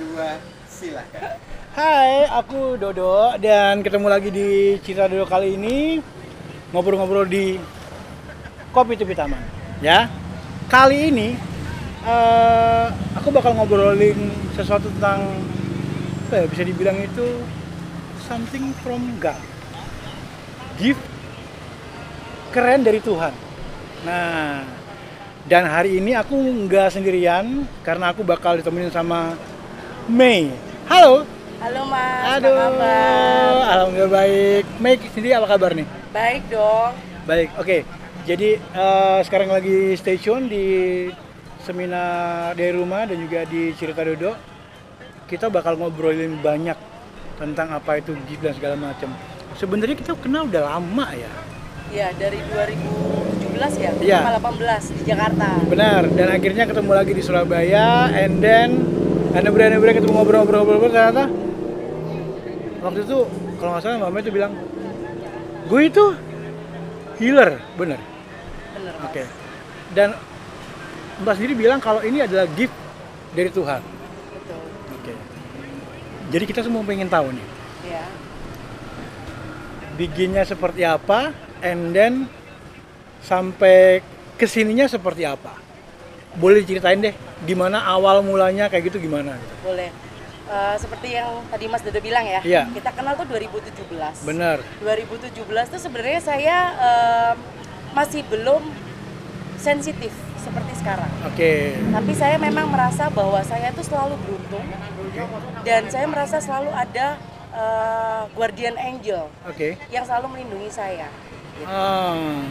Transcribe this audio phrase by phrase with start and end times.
[0.00, 1.36] dua, silakan.
[1.76, 6.00] Hai, aku Dodo dan ketemu lagi di Citra Dodo kali ini
[6.72, 7.60] ngobrol-ngobrol di
[8.72, 9.44] Kopi Tepi Taman.
[9.84, 10.08] Ya,
[10.72, 11.36] kali ini
[12.08, 15.20] eh, aku bakal ngobrolin sesuatu tentang
[16.30, 17.26] apa ya, bisa dibilang itu
[18.24, 19.36] something from God.
[20.80, 21.02] Gift
[22.56, 23.36] keren dari Tuhan.
[24.08, 24.64] Nah,
[25.44, 29.36] dan hari ini aku nggak sendirian karena aku bakal ditemenin sama
[30.10, 30.50] Mei.
[30.90, 31.22] Halo.
[31.62, 33.52] Halo Mas, Aduh, apa kabar?
[33.70, 34.64] alhamdulillah baik.
[34.82, 35.86] Mei sendiri apa kabar nih?
[36.10, 36.92] Baik dong.
[37.28, 37.78] Baik, oke.
[38.26, 40.66] Jadi eh, sekarang lagi stay tune di
[41.62, 44.34] seminar dari rumah dan juga di Cerita Dodo.
[45.30, 46.74] Kita bakal ngobrolin banyak
[47.38, 49.14] tentang apa itu gift dan segala macam.
[49.54, 51.30] Sebenarnya kita kenal udah lama ya.
[51.90, 54.18] Ya dari 2017 ya, Iya.
[54.26, 55.48] sama 18 di Jakarta.
[55.66, 58.70] Benar, dan akhirnya ketemu lagi di Surabaya and then
[59.30, 61.24] anda berani berani ketemu ngobrol-ngobrol-ngobrol ternyata
[62.80, 63.18] waktu itu
[63.60, 64.52] kalau nggak salah Mbak Mei itu bilang
[65.70, 66.04] gue itu
[67.20, 68.00] healer, bener.
[68.74, 68.94] Bener.
[69.04, 69.22] Oke.
[69.92, 70.16] Dan
[71.20, 72.72] Mbak sendiri bilang kalau ini adalah gift
[73.36, 73.84] dari Tuhan.
[73.84, 74.60] Betul.
[74.96, 75.12] Oke.
[76.32, 77.46] Jadi kita semua pengen tahu nih,
[77.92, 78.08] Ya.
[80.00, 82.24] bikinnya seperti apa, and then
[83.20, 84.00] sampai
[84.40, 85.52] ke sininya seperti apa.
[86.36, 89.34] Boleh diceritain deh, gimana awal mulanya kayak gitu gimana?
[89.60, 89.90] Boleh.
[90.46, 92.66] Eh, seperti yang tadi Mas Dodo bilang ya, Iya.
[92.70, 94.26] kita kenal tuh 2017.
[94.26, 94.58] Bener.
[94.78, 95.30] 2017
[95.70, 97.34] tuh sebenarnya saya em,
[97.90, 98.62] masih belum
[99.54, 101.10] sensitif seperti sekarang.
[101.22, 101.78] Oke.
[101.78, 104.66] Tapi saya memang merasa bahwa saya tuh selalu beruntung
[105.62, 107.14] dan saya merasa selalu ada
[107.50, 109.78] eh, guardian angel Oke.
[109.90, 111.06] yang selalu melindungi saya.
[111.58, 111.66] Gitu.
[111.66, 112.42] Ah,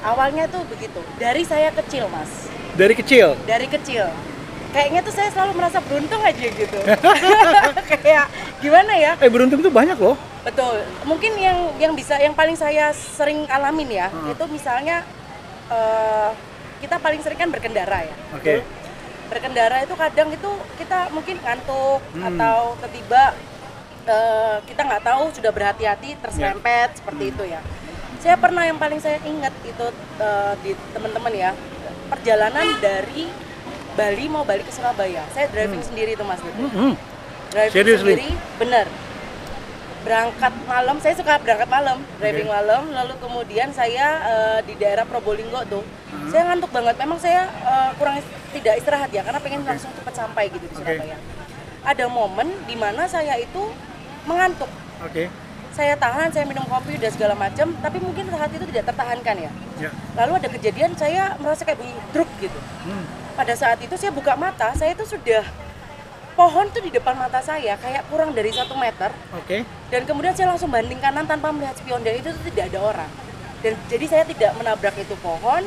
[0.00, 2.48] Awalnya tuh begitu, dari saya kecil mas,
[2.80, 3.36] dari kecil.
[3.44, 4.08] dari kecil.
[4.70, 6.78] Kayaknya tuh saya selalu merasa beruntung aja gitu.
[7.90, 8.30] Kayak
[8.62, 9.12] gimana ya?
[9.18, 10.14] Eh beruntung tuh banyak loh.
[10.46, 10.86] Betul.
[11.02, 14.30] Mungkin yang yang bisa yang paling saya sering alamin ya, Hmm.
[14.30, 15.02] itu misalnya
[15.68, 16.30] eh,
[16.80, 18.14] kita paling sering kan berkendara ya.
[18.32, 18.62] Oke.
[19.26, 22.30] Berkendara itu kadang itu kita mungkin ngantuk Hmm.
[22.32, 23.22] atau tiba-tiba
[24.06, 27.32] eh, kita nggak tahu sudah berhati-hati terserempet seperti Hmm.
[27.34, 27.60] itu ya.
[28.22, 29.86] Saya pernah yang paling saya ingat itu
[30.22, 31.50] eh, di teman-teman ya
[32.10, 33.30] perjalanan dari
[33.94, 35.22] Bali mau balik ke Surabaya.
[35.30, 36.66] Saya driving sendiri tuh Mas Dudu.
[36.70, 36.94] Hmm.
[37.50, 38.14] Driving Seriously?
[38.18, 38.86] sendiri, bener.
[40.00, 42.54] Berangkat malam, saya suka berangkat malam, driving Oke.
[42.56, 42.82] malam.
[42.88, 46.30] Lalu kemudian saya eh, di daerah Probolinggo tuh, Hmm.
[46.30, 46.94] saya ngantuk banget.
[46.96, 48.16] Memang saya eh, kurang
[48.50, 50.74] tidak istirahat ya, karena pengen langsung cepat sampai gitu di.
[50.74, 51.16] Surabaya.
[51.84, 53.62] Ada momen di mana saya itu
[54.24, 54.68] mengantuk.
[55.04, 55.28] Oke.
[55.70, 59.50] Saya tahan, saya minum kopi dan segala macam, tapi mungkin saat itu tidak tertahankan ya.
[59.78, 59.90] Ya.
[60.18, 62.60] Lalu ada kejadian saya merasa kayak bunyi truk gitu.
[62.84, 63.06] Hmm.
[63.38, 65.46] Pada saat itu saya buka mata, saya itu sudah
[66.40, 69.60] pohon tuh di depan mata saya kayak kurang dari satu meter Oke.
[69.92, 73.10] dan kemudian saya langsung banding kanan tanpa melihat spion dan itu tuh tidak ada orang
[73.60, 75.60] dan jadi saya tidak menabrak itu pohon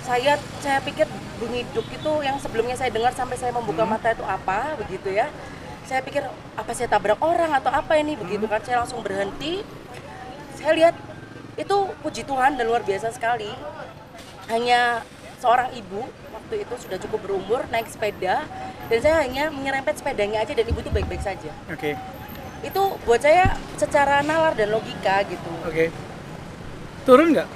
[0.00, 1.04] saya saya pikir
[1.36, 5.28] bunyi duk itu yang sebelumnya saya dengar sampai saya membuka mata itu apa begitu ya
[5.88, 6.20] saya pikir
[6.52, 8.12] apa saya tabrak orang atau apa ini?
[8.12, 9.64] Begitu kan saya langsung berhenti.
[10.60, 10.94] Saya lihat
[11.56, 13.48] itu puji Tuhan dan luar biasa sekali.
[14.52, 15.00] Hanya
[15.40, 16.04] seorang ibu
[16.36, 18.44] waktu itu sudah cukup berumur naik sepeda
[18.92, 21.50] dan saya hanya menyerempet sepedanya aja dan ibu itu baik-baik saja.
[21.72, 21.96] Oke.
[22.58, 25.52] itu buat saya secara nalar dan logika gitu.
[25.62, 25.94] Oke.
[27.06, 27.48] Turun nggak?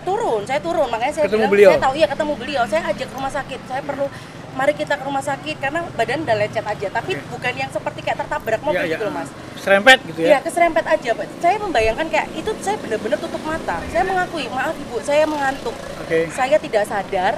[0.00, 0.88] turun saya turun.
[0.90, 1.70] Makanya saya Ketemu bilang beliau?
[1.70, 2.62] saya tahu iya ketemu beliau.
[2.66, 3.60] Saya ajak ke rumah sakit.
[3.68, 4.06] Saya perlu
[4.52, 7.22] mari kita ke rumah sakit karena badan udah lecet aja tapi Oke.
[7.30, 10.38] bukan yang seperti kayak tertabrak mobil Iya, gitu loh mas Serempet gitu Iya ya?
[10.40, 11.26] keserempet aja Pak.
[11.38, 16.26] saya membayangkan kayak itu saya benar-benar tutup mata saya mengakui maaf ibu saya mengantuk Oke.
[16.30, 17.34] saya tidak sadar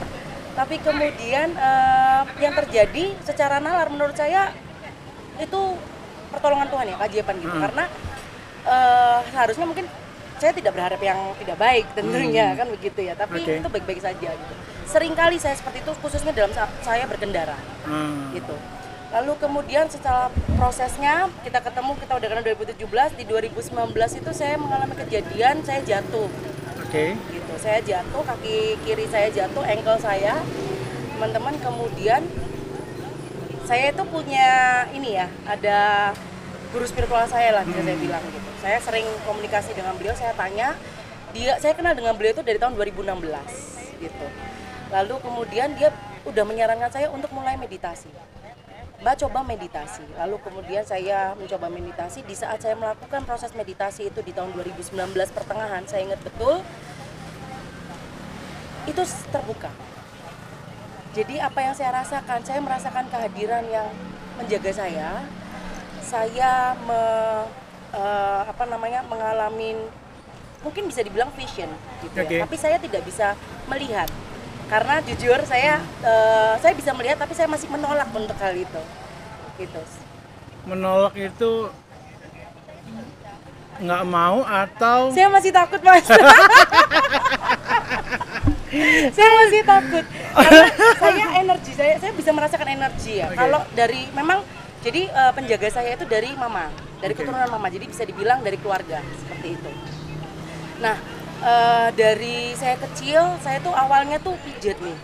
[0.52, 4.52] tapi kemudian eh, yang terjadi secara nalar menurut saya
[5.36, 5.60] itu
[6.28, 7.62] pertolongan Tuhan ya keajaiban gitu Hmm.
[7.62, 7.84] karena
[8.64, 9.86] eh, seharusnya mungkin
[10.34, 13.46] saya tidak berharap yang tidak baik tentunya kan begitu ya tapi Hmm.
[13.46, 13.58] Oke.
[13.58, 14.54] itu baik-baik saja gitu
[14.92, 17.56] sering kali saya seperti itu khususnya dalam saat saya berkendara.
[17.88, 18.28] Hmm.
[18.36, 18.52] gitu.
[19.12, 24.94] Lalu kemudian setelah prosesnya kita ketemu kita udah kenal 2017 di 2019 itu saya mengalami
[24.96, 26.28] kejadian saya jatuh.
[26.84, 27.16] Oke.
[27.16, 27.54] gitu.
[27.56, 30.36] Saya jatuh kaki kiri saya jatuh ankle saya.
[31.16, 32.20] Teman-teman kemudian
[33.64, 34.48] saya itu punya
[34.92, 36.12] ini ya ada
[36.72, 38.48] guru spiritual saya lah bisa saya bilang gitu.
[38.60, 40.76] Saya sering komunikasi dengan beliau saya tanya
[41.32, 43.08] dia saya kenal dengan beliau itu dari tahun 2016
[44.04, 44.51] gitu
[44.92, 45.90] lalu kemudian dia
[46.28, 48.12] udah menyarankan saya untuk mulai meditasi
[49.02, 50.06] Mbak coba meditasi.
[50.14, 52.22] Lalu kemudian saya mencoba meditasi.
[52.22, 54.94] Di saat saya melakukan proses meditasi itu di tahun 2019
[55.34, 56.62] pertengahan, saya ingat betul
[58.86, 59.02] itu
[59.34, 59.74] terbuka.
[61.18, 63.90] Jadi apa yang saya rasakan, saya merasakan kehadiran yang
[64.38, 65.26] menjaga saya,
[65.98, 67.02] saya me,
[67.98, 69.82] eh, apa namanya mengalami
[70.62, 71.68] mungkin bisa dibilang vision
[72.06, 72.46] gitu ya.
[72.46, 73.34] Tapi saya tidak bisa
[73.66, 74.06] melihat
[74.72, 78.82] karena jujur saya eh, saya bisa melihat tapi saya masih menolak untuk hal itu.
[79.60, 79.82] Gitu.
[80.64, 81.68] Menolak itu
[83.82, 86.08] nggak mau atau Saya masih takut mas.
[89.12, 90.64] saya masih takut karena
[90.96, 93.28] saya energi saya saya bisa merasakan energi ya.
[93.28, 93.36] Oke.
[93.36, 94.40] Kalau dari memang
[94.80, 96.72] jadi eh, penjaga saya itu dari mama,
[97.04, 97.28] dari Oke.
[97.28, 97.68] keturunan mama.
[97.68, 99.70] Jadi bisa dibilang dari keluarga seperti itu.
[100.80, 100.96] Nah
[101.42, 104.96] eh, dari saya kecil saya tuh awalnya tuh pijet nih.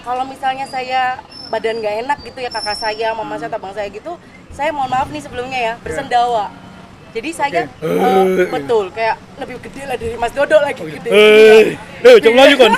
[0.00, 1.20] Kalau misalnya saya
[1.50, 4.16] badan nggak enak gitu ya kakak saya, mama saya, abang saya gitu,
[4.54, 6.48] saya mohon maaf nih sebelumnya ya bersendawa.
[7.10, 7.90] Jadi saya Oke.
[7.90, 11.10] eh, betul kayak lebih gede lah dari Mas Dodo lagi gede.
[11.10, 11.74] Eh,
[12.06, 12.72] eh, coba laju kon.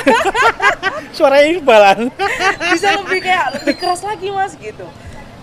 [1.16, 1.98] Suaranya Iqbalan.
[2.72, 4.88] Bisa lebih kayak lebih keras lagi Mas gitu.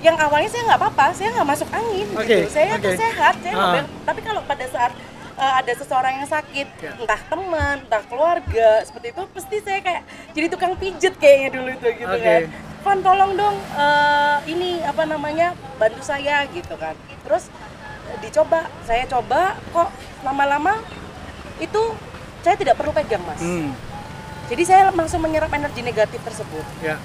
[0.01, 2.50] Yang awalnya saya nggak apa-apa, saya nggak masuk angin Oke, gitu.
[2.50, 4.92] Saya tuh sehat, saya ber- tapi kalau pada saat
[5.39, 6.91] eh, ada seseorang yang sakit, Ya.
[6.94, 11.88] entah teman, entah keluarga, seperti itu, pasti saya kayak jadi tukang pijet kayaknya dulu itu
[11.95, 12.21] gitu Oke.
[12.21, 12.41] kan.
[12.80, 16.95] Van tolong dong eh, ini apa namanya bantu saya gitu kan.
[17.24, 17.47] Terus
[18.06, 19.89] eh, dicoba, saya coba kok
[20.21, 20.80] lama-lama
[21.57, 21.81] itu
[22.39, 23.39] saya tidak perlu pegang mas.
[23.39, 23.71] Hmm,
[24.47, 26.95] Jadi saya langsung menyerap energi negatif tersebut ya,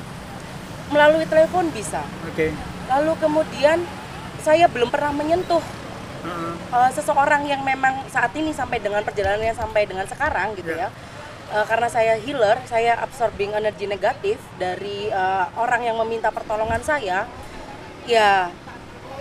[0.89, 2.01] melalui telepon bisa.
[2.25, 2.47] oke.
[2.87, 3.79] Lalu kemudian
[4.41, 5.61] saya belum pernah menyentuh
[6.25, 6.53] Heeh.
[6.73, 10.89] uh, seseorang yang memang saat ini sampai dengan perjalanannya sampai dengan sekarang gitu Ya.
[10.89, 10.91] ya.
[11.53, 17.29] Uh, karena saya healer, saya absorbing energi negatif dari uh, orang yang meminta pertolongan saya.
[18.05, 18.49] Ya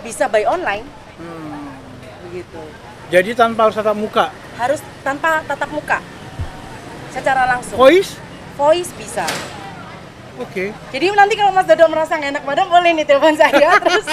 [0.02, 0.84] bisa by online
[1.14, 1.70] Hmm.
[2.26, 2.58] begitu.
[3.08, 4.26] Jadi tanpa harus tatap muka.
[4.58, 6.02] Harus tanpa tatap muka.
[7.14, 7.78] Secara langsung.
[7.78, 8.18] Voice?
[8.58, 9.22] Voice bisa.
[10.42, 10.74] Oke.
[10.90, 14.06] Jadi nanti kalau Mas Dodo merasa nggak enak badan boleh nih telepon saya terus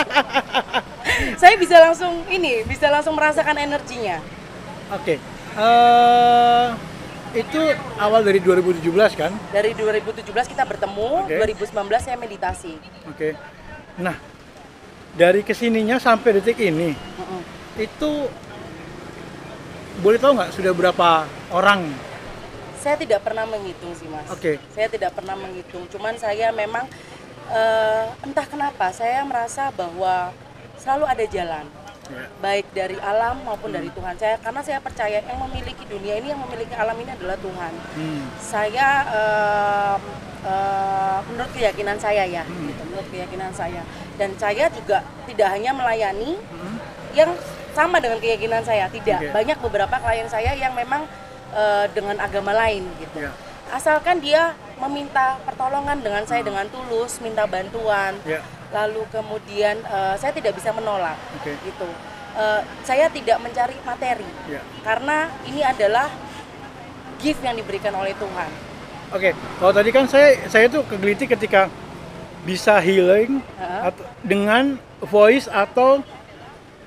[1.42, 4.22] saya bisa langsung ini bisa langsung merasakan energinya.
[4.94, 5.18] Oke.
[5.52, 6.68] Eh,
[7.32, 7.62] itu
[7.96, 9.32] awal dari 2017 kan?
[9.56, 11.40] Dari 2017 kita bertemu, Oke.
[11.40, 12.76] 2019 saya meditasi.
[13.08, 13.36] Oke.
[13.98, 14.16] Nah,
[15.16, 17.42] dari ke sininya sampai detik ini, Mm-mm.
[17.80, 18.12] itu
[20.00, 21.10] boleh tahu nggak sudah berapa
[21.56, 22.11] orang?
[22.82, 24.26] Saya tidak pernah menghitung sih mas.
[24.28, 24.58] Oke.
[24.74, 25.86] Saya tidak pernah menghitung.
[25.88, 26.90] Cuman saya memang
[27.48, 30.34] eh, entah kenapa saya merasa bahwa
[30.76, 31.66] selalu ada jalan.
[32.12, 32.28] Ya.
[32.44, 36.44] baik dari alam maupun dari Tuhan saya karena saya percaya yang memiliki dunia ini yang
[36.44, 38.22] memiliki alam ini adalah Tuhan Hmm.
[38.36, 40.02] saya em,
[40.44, 42.68] eh, menurut keyakinan saya ya Hmm.
[42.68, 43.88] gitu, menurut keyakinan saya
[44.20, 46.76] dan saya juga tidak hanya melayani Hmm.
[47.16, 47.32] yang
[47.72, 49.32] sama dengan keyakinan saya tidak Oke.
[49.32, 51.08] banyak beberapa klien saya yang memang
[51.52, 53.32] eh, dengan agama lain gitu Ya.
[53.70, 58.42] asalkan dia meminta pertolongan dengan saya dengan tulus minta bantuan Ya.
[58.72, 61.54] lalu kemudian eh, saya tidak bisa menolak Oke.
[61.62, 61.88] gitu
[62.32, 64.64] Eh, saya tidak mencari materi Ya.
[64.82, 66.08] karena ini adalah
[67.20, 68.48] gift yang diberikan oleh Tuhan
[69.12, 69.36] Oke.
[69.60, 71.68] Kalau tadi kan saya saya tuh kegelitik ketika
[72.42, 76.00] bisa healing atau dengan voice atau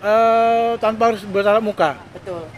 [0.00, 1.90] eh, tanpa harus bertatap muka.
[2.10, 2.48] betul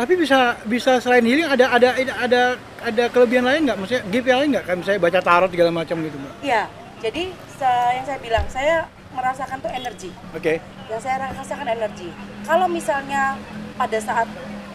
[0.00, 2.42] Tapi bisa bisa selain healing ada ada ada
[2.80, 3.76] ada kelebihan lain nggak?
[3.76, 4.64] Maksudnya gift yang lain nggak?
[4.64, 6.32] Kayak misalnya baca tarot segala macam gitu, Mbak.
[6.40, 6.62] Iya,
[7.04, 7.22] jadi
[7.60, 8.74] se- yang saya bilang, saya
[9.12, 10.08] merasakan tuh energi.
[10.32, 10.56] Oke.
[10.88, 12.08] Yang saya rasakan energi.
[12.48, 13.36] Kalau misalnya
[13.76, 14.24] pada saat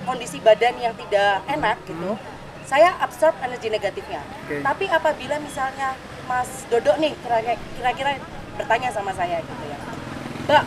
[0.06, 2.14] kondisi badan yang tidak enak gitu,
[2.70, 4.22] saya absorb energi negatifnya.
[4.46, 4.62] Oke.
[4.62, 5.98] Tapi apabila misalnya
[6.30, 8.22] Mas Dodo nih kira- kira-kira
[8.62, 9.78] bertanya sama saya gitu ya,
[10.46, 10.64] Mbak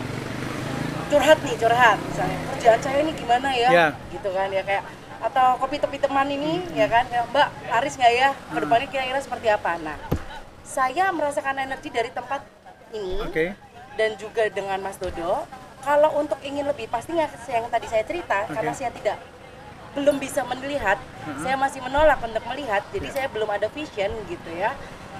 [1.09, 3.87] curhat nih curhat misalnya kerjaan saya ini gimana ya, Ya.
[4.09, 4.83] gitu kan ya kayak
[5.19, 9.19] atau kopi tepi teman ini ya kan kayak, Mbak laris nggak ya ke depannya kira-kira
[9.19, 9.97] seperti apa nah
[10.63, 12.45] saya merasakan energi dari tempat
[12.89, 13.51] ini Oke.
[13.95, 15.43] dan juga dengan Mas Dodo
[15.79, 18.55] kalau untuk ingin lebih pastinya yang tadi saya cerita Oke.
[18.55, 19.17] karena saya tidak
[19.89, 21.01] belum bisa melihat
[21.41, 23.13] saya masih menolak untuk melihat jadi Ya.
[23.13, 24.71] saya belum ada vision gitu ya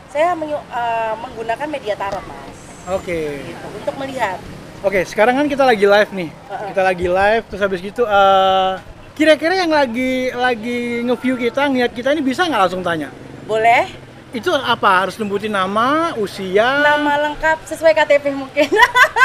[0.08, 3.43] saya menyu- eh, menggunakan media tarot mas Oke.
[3.43, 4.38] gitu untuk melihat
[4.79, 6.29] Oke, sekarang kan kita lagi live nih.
[6.31, 6.67] Heeh.
[6.71, 8.71] Kita lagi live terus habis gitu eh,
[9.12, 13.12] kira-kira yang lagi lagi nge-view kita, ngeliat kita ini bisa nggak langsung tanya?
[13.43, 13.91] boleh
[14.29, 15.03] Itu apa?
[15.03, 18.69] Harus nyebutin nama, usia, nama lengkap sesuai KTP mungkin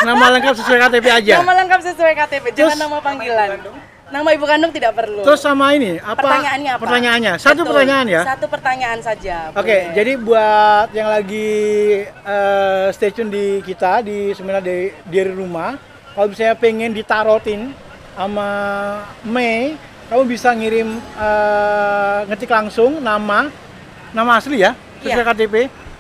[0.03, 1.35] nama lengkap sesuai KTP aja.
[1.39, 3.79] nama lengkap sesuai KTP jangan Terus- nama panggilan nama
[4.13, 6.19] ibu kandung tidak perlu Terus sama ini apa?
[6.19, 7.33] pertanyaannya apa Pertanyaannya.
[7.37, 7.71] Satu Betul.
[7.73, 8.23] pertanyaan ya.
[8.23, 9.83] satu pertanyaan saja Oke, boleh.
[9.93, 11.51] jadi buat yang lagi
[12.09, 15.75] eh, stay tune di kita di seminar dari, dari rumah,
[16.13, 17.73] kalau misalnya pengen ditarotin
[18.15, 18.49] sama
[19.23, 19.75] Mei,
[20.07, 23.49] kamu bisa ngirim eh, ngetik langsung nama,
[24.11, 25.27] nama asli ya, sesuai Iya.
[25.27, 25.55] KTP,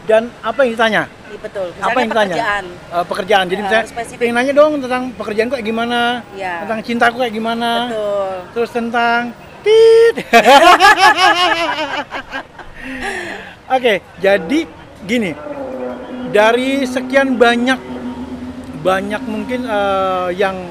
[0.04, 1.02] dan apa yang ditanya?
[1.08, 1.66] Iya, betul.
[1.66, 2.34] apa Misalnya yang ditanya?
[2.36, 2.64] pekerjaan.
[2.92, 3.44] Eh, pekerjaan.
[3.48, 3.84] Jadi Ya, misalnya
[4.14, 6.00] pengen nanya dong tentang pekerjaan kok kayak gimana,
[6.32, 6.54] Iya.
[6.64, 8.32] tentang cintaku kayak gimana, Betul.
[8.52, 9.20] terus tentang
[9.64, 10.14] tit.
[13.66, 14.58] Oke, jadi
[15.02, 15.32] gini,
[16.30, 17.80] dari sekian banyak
[18.84, 20.68] banyak mungkin eh, yang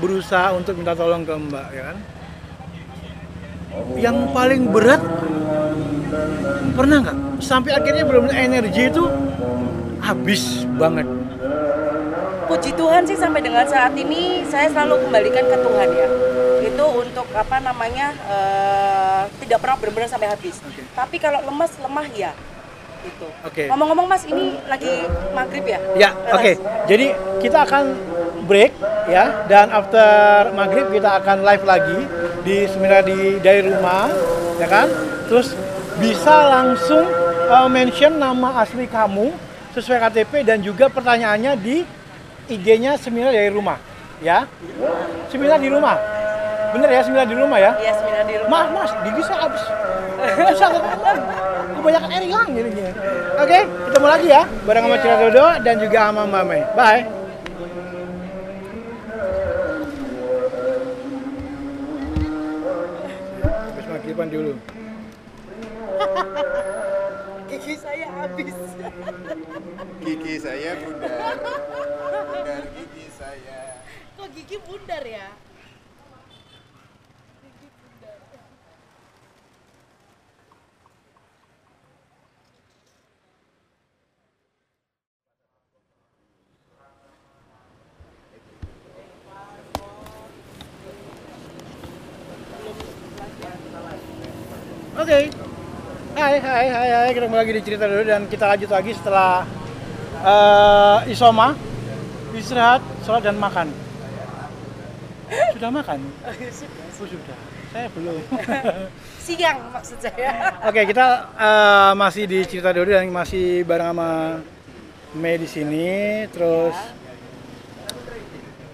[0.00, 1.98] berusaha untuk minta tolong ke Mbak, ya kan?
[3.94, 5.02] Yang paling berat
[6.74, 9.04] pernah nggak sampai akhirnya belum energi itu
[10.02, 11.06] habis banget.
[12.50, 16.08] Puji Tuhan sih sampai dengan saat ini saya selalu kembalikan ke Tuhan ya.
[16.66, 20.58] Itu untuk apa namanya eh, tidak pernah benar-benar sampai habis.
[20.66, 20.82] Oke.
[20.92, 22.32] Tapi kalau lemas lemah ya.
[23.00, 23.28] Itu.
[23.46, 23.64] Oke.
[23.70, 25.80] Ngomong-ngomong Mas ini lagi maghrib ya?
[25.96, 26.52] Ya, oke.
[26.84, 27.96] Jadi kita akan
[28.44, 28.76] break
[29.08, 31.98] ya dan after maghrib kita akan live lagi
[32.44, 34.12] di seminar di dari rumah,
[34.60, 34.86] ya kan?
[35.32, 35.56] Terus
[35.98, 37.06] bisa langsung
[37.50, 39.34] uh, mention nama asli kamu
[39.74, 41.82] sesuai KTP dan juga pertanyaannya di
[42.50, 43.78] IG-nya seminar dari rumah,
[44.22, 44.46] ya.
[45.30, 45.98] Seminar di rumah.
[46.70, 47.74] Bener ya seminar di rumah ya?
[47.82, 48.50] Iya, seminar di rumah.
[48.50, 49.64] Mas, mas, gigi saya habis.
[50.54, 51.18] Susah kan?
[51.80, 52.92] Kebanyakan air hilang jadinya.
[53.40, 56.62] Oke, ketemu lagi ya bareng sama Cira Dodo dan juga sama Mbak Mei.
[56.76, 57.02] Bye.
[63.70, 64.52] Habis maghriban dulu.
[67.70, 68.58] Gigi saya habis.
[70.02, 71.38] Gigi saya bundar.
[71.38, 73.78] Bundar gigi saya.
[74.18, 75.30] Kok gigi bundar ya?
[94.98, 95.30] Oke.
[96.40, 97.10] Hai, hai, hai, hai.
[97.12, 99.44] Ketemu lagi di cerita dulu dan kita lanjut lagi setelah
[100.24, 101.52] eh, isoma,
[102.32, 103.68] istirahat, sholat dan makan.
[105.52, 106.00] Sudah makan?
[107.00, 107.36] Oh, sudah.
[107.72, 108.20] Saya belum.
[109.24, 110.52] Siang maksud saya.
[110.64, 114.40] Oke, kita eh, masih di cerita dulu dan masih bareng sama
[115.12, 116.24] Mei di sini.
[116.32, 116.76] Terus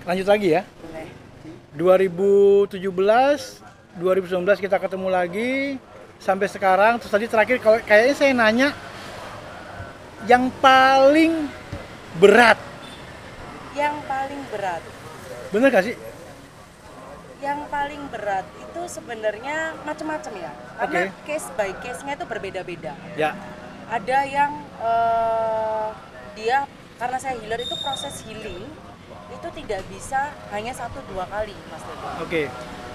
[0.06, 0.62] lanjut lagi ya.
[1.75, 2.06] Boleh.
[2.78, 2.78] 2017,
[3.99, 5.82] 2019 kita ketemu lagi
[6.18, 6.99] sampai sekarang.
[7.00, 8.68] Terus tadi terakhir kalau kayaknya saya nanya
[10.26, 11.46] yang paling
[12.18, 12.58] berat,
[13.76, 14.82] Yang paling berat.
[15.52, 15.96] bener gak sih?
[17.44, 20.52] Yang paling berat itu sebenarnya macam-macam ya.
[20.80, 21.28] Karena Oke.
[21.28, 22.96] case by case-nya itu berbeda-beda.
[23.14, 23.37] Ya,
[23.87, 25.88] Ada yang eh,
[26.35, 28.64] dia karena saya healer itu proses healing
[29.26, 31.82] itu tidak bisa hanya satu dua kali Mas
[32.23, 32.42] oke.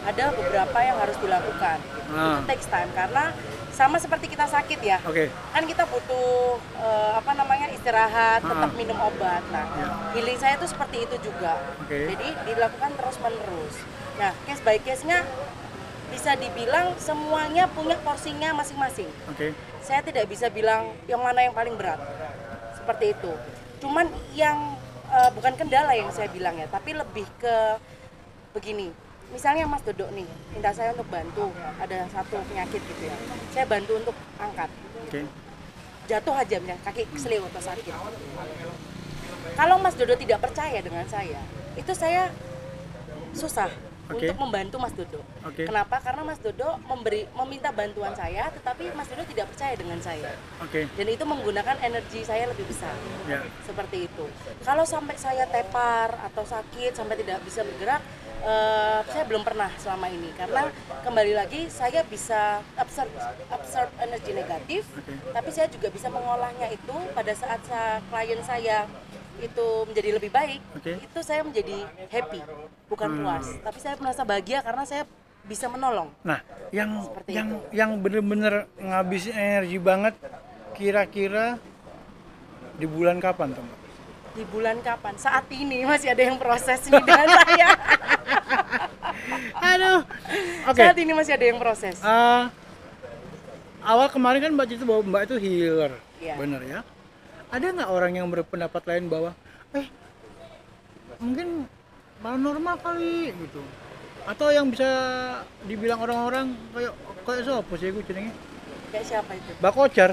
[0.02, 1.78] Ada beberapa yang harus dilakukan.
[2.10, 2.42] Ah.
[2.42, 3.30] Itu takes time karena
[3.72, 4.98] sama seperti kita sakit ya.
[5.06, 5.30] Oke.
[5.54, 8.50] Kan kita butuh eh, apa namanya istirahat, Ah.
[8.50, 9.42] tetap minum obat.
[9.50, 9.88] Nah, Ya.
[10.14, 11.62] healing saya itu seperti itu juga.
[11.80, 12.10] Oke.
[12.12, 13.76] Jadi dilakukan terus menerus.
[14.18, 15.22] Nah, case by case-nya
[16.12, 19.08] bisa dibilang semuanya punya porsinya masing-masing.
[19.32, 19.56] Oke.
[19.82, 21.98] Saya tidak bisa bilang yang mana yang paling berat.
[22.76, 23.32] Seperti itu.
[23.80, 24.76] Cuman yang
[25.08, 27.56] eh, bukan kendala yang saya bilang ya, tapi lebih ke
[28.52, 28.92] begini.
[29.32, 33.16] Misalnya Mas Dodok nih, minta saya untuk bantu, ada satu penyakit gitu ya.
[33.56, 34.68] Saya bantu untuk angkat.
[35.08, 35.24] Oke.
[36.12, 37.96] Jatuh aja misalnya, kaki keselio atau sakit.
[39.56, 41.40] Kalau Mas Dodo tidak percaya dengan saya,
[41.80, 42.28] itu saya
[43.32, 43.72] susah
[44.10, 44.26] Oke.
[44.26, 45.22] untuk membantu Mas Dodo.
[45.46, 45.64] Oke.
[45.64, 46.00] Kenapa?
[46.00, 50.34] Karena Mas Dodo memberi meminta bantuan saya, tetapi Mas Dodo tidak percaya dengan saya.
[50.60, 50.90] Oke.
[50.98, 52.96] Dan itu menggunakan energi saya lebih besar.
[53.30, 53.46] Ya.
[53.62, 54.26] Seperti itu.
[54.62, 58.02] Kalau sampai saya tepar atau sakit sampai tidak bisa bergerak,
[58.42, 63.10] eh, saya belum pernah selama ini karena kembali lagi saya bisa absorb
[63.48, 65.14] absorb energi negatif, Oke.
[65.30, 68.90] tapi saya juga bisa mengolahnya itu pada saat sa- klien saya
[69.42, 70.94] itu menjadi lebih baik, Oke.
[70.96, 72.40] itu saya menjadi happy,
[72.86, 73.20] bukan Hmm.
[73.20, 75.04] puas, tapi saya merasa bahagia karena saya
[75.42, 76.14] bisa menolong.
[76.22, 77.74] Nah, yang Seperti yang itu.
[77.74, 80.14] yang bener-bener ngabisin energi banget
[80.72, 81.58] kira-kira
[82.74, 83.76] di bulan kapan, teman?
[84.32, 85.18] Di bulan kapan?
[85.18, 87.70] Saat ini masih ada yang proses ini dengan saya.
[89.58, 90.00] Aduh.
[90.68, 90.80] Oke.
[90.80, 91.98] Saat ini masih ada yang proses.
[91.98, 92.44] Eh,
[93.82, 96.34] awal kemarin kan Mbak cerita bahwa Mbak itu healer, Iya.
[96.38, 96.80] bener ya?
[97.52, 99.32] Ada nggak orang yang berpendapat lain bahwa,
[99.76, 99.88] eh,
[101.20, 101.68] mungkin
[102.24, 103.60] paranormal kali gitu,
[104.24, 104.88] atau yang bisa
[105.68, 106.94] dibilang orang-orang kayak
[107.28, 108.32] kayak siapa sih gue jenenge?
[108.96, 109.52] Kayak siapa itu?
[109.60, 110.12] Mbak Kocar,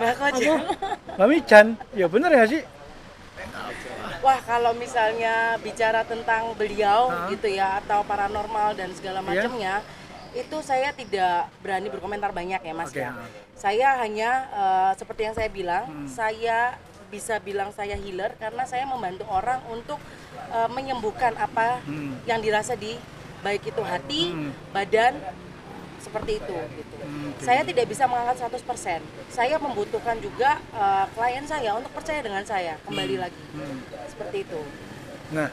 [0.00, 0.54] Mbak apa?
[1.20, 2.62] Mbak Mican, ya bener ya sih?
[4.20, 7.28] Wah, kalau misalnya bicara tentang beliau Hah?
[7.32, 9.28] gitu ya atau paranormal dan segala Iya.
[9.48, 9.74] macamnya,
[10.36, 13.16] itu saya tidak berani berkomentar banyak ya Mas Oke, ya.
[13.60, 16.80] Saya hanya eh, seperti yang saya bilang, saya
[17.12, 20.00] bisa bilang saya healer karena saya membantu orang untuk
[20.48, 22.16] eh, menyembuhkan apa Hmm.
[22.24, 22.96] yang dirasa di
[23.44, 24.50] baik itu hati, Hmm.
[24.72, 25.20] badan
[26.00, 26.96] seperti itu gitu.
[27.04, 27.30] Hmm.
[27.36, 29.04] Saya tidak bisa mengangkat 100%.
[29.28, 33.44] Saya membutuhkan juga eh, klien saya untuk percaya dengan saya kembali lagi.
[33.52, 33.84] Hmm.
[34.08, 34.60] Seperti itu.
[35.36, 35.52] Nah,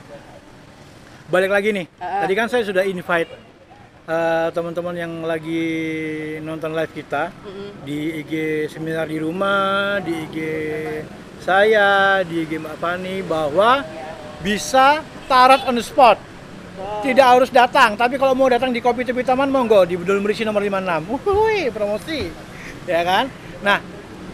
[1.28, 1.86] balik lagi nih.
[2.00, 2.24] Ah.
[2.24, 3.28] Tadi kan saya sudah invite
[4.08, 5.64] eh, teman-teman yang lagi
[6.40, 7.84] nonton live kita Mm-mm.
[7.84, 8.34] di IG
[8.72, 10.38] seminar di rumah, di IG
[11.44, 13.84] saya, di IG Mbak Fani bahwa
[14.40, 16.18] bisa tarot on the spot.
[16.78, 20.46] Tidak harus datang, tapi kalau mau datang di Kopi Tepi Taman monggo di Bedul Merisi
[20.46, 21.10] nomor 56.
[21.10, 22.30] Wuhui, promosi.
[22.86, 23.34] Ya kan?
[23.66, 23.82] Nah,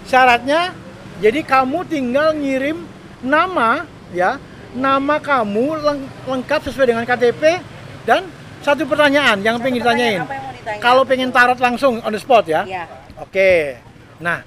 [0.04, 0.76] syaratnya
[1.24, 2.84] jadi kamu tinggal ngirim
[3.24, 4.44] nama ya,
[4.76, 7.64] nama kamu leng- lengkap sesuai dengan KTP
[8.04, 8.28] dan
[8.64, 10.24] satu pertanyaan yang pengen ditanyain.
[10.24, 10.80] Yang?
[10.80, 12.64] Kalau pengen tarot langsung on the spot ya.
[12.64, 12.88] Ya.
[13.20, 13.78] Oke.
[14.24, 14.42] Nah,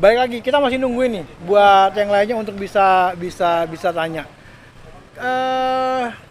[0.00, 4.24] balik lagi kita masih nungguin nih buat yang lainnya untuk bisa bisa bisa tanya.
[5.20, 6.27] Eh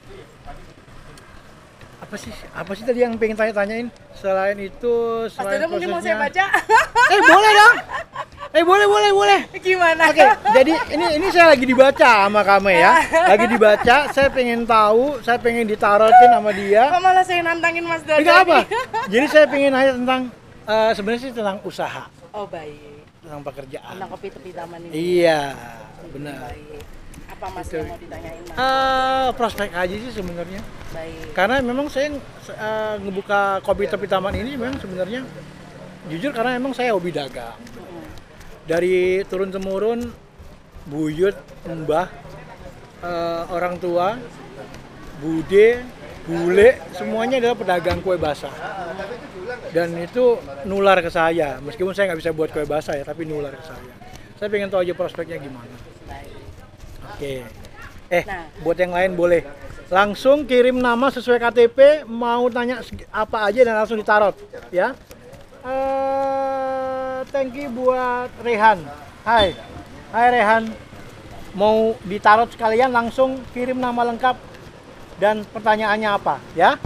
[2.08, 6.00] apa sih apa sih tadi yang pengen tanya-tanyain selain itu Mas selain Dodo mungkin mau
[6.00, 6.46] saya baca.
[7.12, 7.76] eh boleh dong
[8.48, 10.08] eh boleh boleh boleh Gimana?
[10.08, 10.24] Oke,
[10.56, 12.96] jadi ini ini saya lagi dibaca sama kamu ya.
[13.36, 16.88] Lagi dibaca, saya pengen tahu, saya pengen ditarotin sama dia.
[16.88, 18.24] Kok malah saya nantangin Mas Dodo?
[18.24, 18.58] Enggak apa.
[19.12, 20.22] Jadi saya pengen nanya tentang
[20.64, 23.04] eh, sebenarnya sih tentang usaha, Oh baik.
[23.20, 23.94] tentang pekerjaan.
[24.00, 24.92] Tentang kopi tepi taman ini.
[25.20, 25.42] Iya,
[26.10, 26.40] benar.
[26.48, 26.82] Baik.
[27.38, 27.78] Apa Mas Itu.
[27.78, 28.58] yang mau ditanyain Mas?
[28.58, 30.62] Eh, prospek aja sih sebenarnya.
[30.90, 31.38] Baik.
[31.38, 32.18] Karena memang saya
[32.50, 35.22] eh, ngebuka kopi tepi taman ini memang sebenarnya
[36.10, 37.54] jujur karena memang saya hobi dagang.
[38.66, 40.10] Dari turun temurun
[40.90, 41.38] buyut,
[41.70, 42.10] mbah,
[43.06, 44.18] eh, orang tua,
[45.22, 45.86] bude,
[46.26, 48.52] bule, semuanya adalah pedagang kue basah.
[49.70, 53.54] Dan itu nular ke saya, meskipun saya nggak bisa buat kue basah ya, tapi nular
[53.54, 53.94] ke saya.
[54.42, 55.97] Saya pengen tahu aja prospeknya gimana.
[57.18, 57.42] Oke.
[58.14, 58.46] Eh, Nah.
[58.62, 59.42] buat yang lain boleh.
[59.90, 62.78] Langsung kirim nama sesuai KTP, mau tanya
[63.10, 64.38] apa aja dan langsung ditarot,
[64.70, 64.94] ya.
[65.66, 68.86] Eh, thank you buat Rehan.
[69.26, 69.58] Hai.
[70.14, 70.64] Hai Rehan.
[71.58, 74.38] Mau ditarot sekalian langsung kirim nama lengkap
[75.18, 76.78] dan pertanyaannya apa, ya.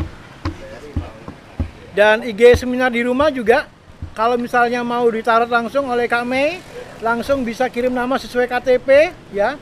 [1.91, 3.67] Dan IG seminar di rumah juga
[4.15, 6.63] kalau misalnya mau ditarot langsung oleh Kak Mei,
[7.04, 9.60] langsung bisa kirim nama sesuai KTP ya.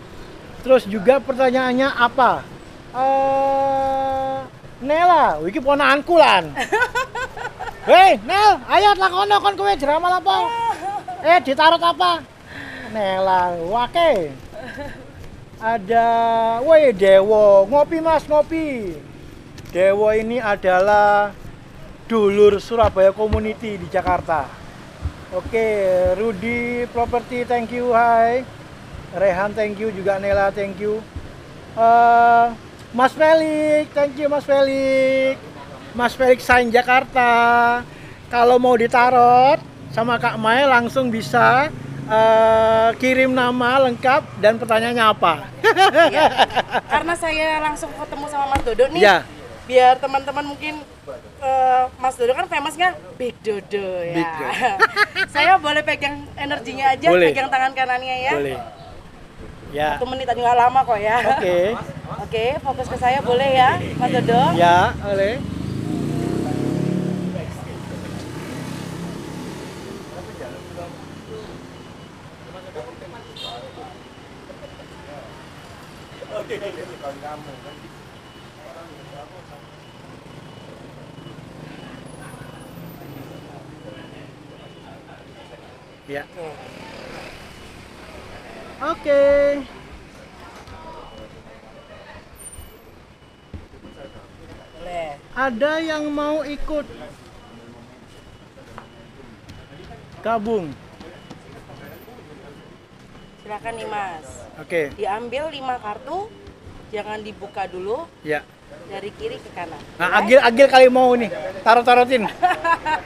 [0.59, 2.43] Terus juga pertanyaannya apa?
[2.93, 4.19] Eh
[4.79, 6.55] Nela, iki ponakanku lan.
[7.89, 10.35] Hei, Nel, ayo lakono kon kowe jeramal apa?
[11.19, 12.23] Eh, ditarot apa?
[12.95, 14.31] Nela, wake.
[15.59, 16.07] Ada,
[16.63, 18.95] woi Dewo, ngopi Mas, ngopi.
[19.75, 21.35] Dewo ini adalah
[22.07, 24.47] dulur Surabaya Community di Jakarta.
[25.35, 25.67] Oke,
[26.15, 28.47] Rudy Property, thank you, hai.
[29.13, 31.01] Rehan, thank you, juga Nela, thank you.
[31.73, 32.45] Eh,
[32.93, 35.37] Mas Felix, thank you Mas Felix.
[35.93, 37.29] Mas Felix Sain Jakarta.
[38.29, 39.57] Kalau mau ditarot
[39.89, 41.73] sama Kak Mai langsung bisa
[42.05, 45.33] eh, kirim nama lengkap dan pertanyaannya apa.
[46.13, 46.29] Ya.
[46.85, 49.01] Karena saya langsung ketemu sama Mas Dodo nih.
[49.01, 49.17] Ya.
[49.69, 50.81] Biar teman-teman mungkin
[51.41, 54.15] eh, Mas Dodo kan famousnya Big Dodo ya.
[54.17, 54.69] Big Dodo.
[55.33, 57.33] saya boleh pegang energinya aja, Boleh.
[57.33, 58.33] pegang tangan kanannya ya.
[58.37, 58.57] Boleh.
[59.69, 60.01] Ya.
[60.01, 61.17] Satu menit nggak lama kok ya.
[61.37, 61.77] Oke.
[62.25, 64.41] Oke, fokus ke saya boleh ya, Mas Dodo?
[64.57, 65.37] Ya, boleh.
[86.09, 86.25] Ya.
[86.25, 86.49] Oke.
[88.79, 89.59] Oke.
[94.79, 95.09] Boleh.
[95.35, 96.85] Ada yang mau ikut
[100.21, 100.69] gabung.
[103.41, 104.27] Silakan nih Mas.
[104.59, 106.17] Oke, Diambil 5 kartu,
[106.91, 108.45] jangan dibuka dulu ya.
[108.85, 109.79] dari kiri ke kanan.
[109.97, 111.31] Nah, agil agil kali mau nih,
[111.63, 112.27] taruh tarutin.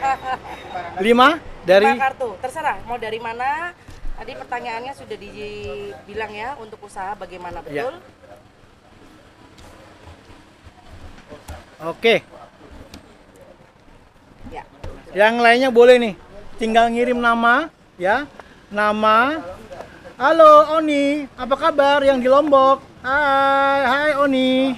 [1.06, 3.72] Lima dari Lima kartu, terserah mau dari mana.
[4.14, 7.88] Tadi pertanyaannya sudah dibilang ya untuk usaha bagaimana Ya.
[7.88, 7.96] betul.
[11.84, 12.43] Oke, Ya.
[15.14, 16.14] Yang lainnya boleh nih.
[16.58, 18.26] Tinggal ngirim nama, ya.
[18.74, 19.42] Nama.
[20.18, 22.82] Halo Oni, apa kabar yang di Lombok?
[23.02, 24.78] Hai, hai Oni.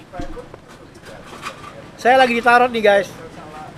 [1.95, 3.09] Saya lagi ditarot nih guys.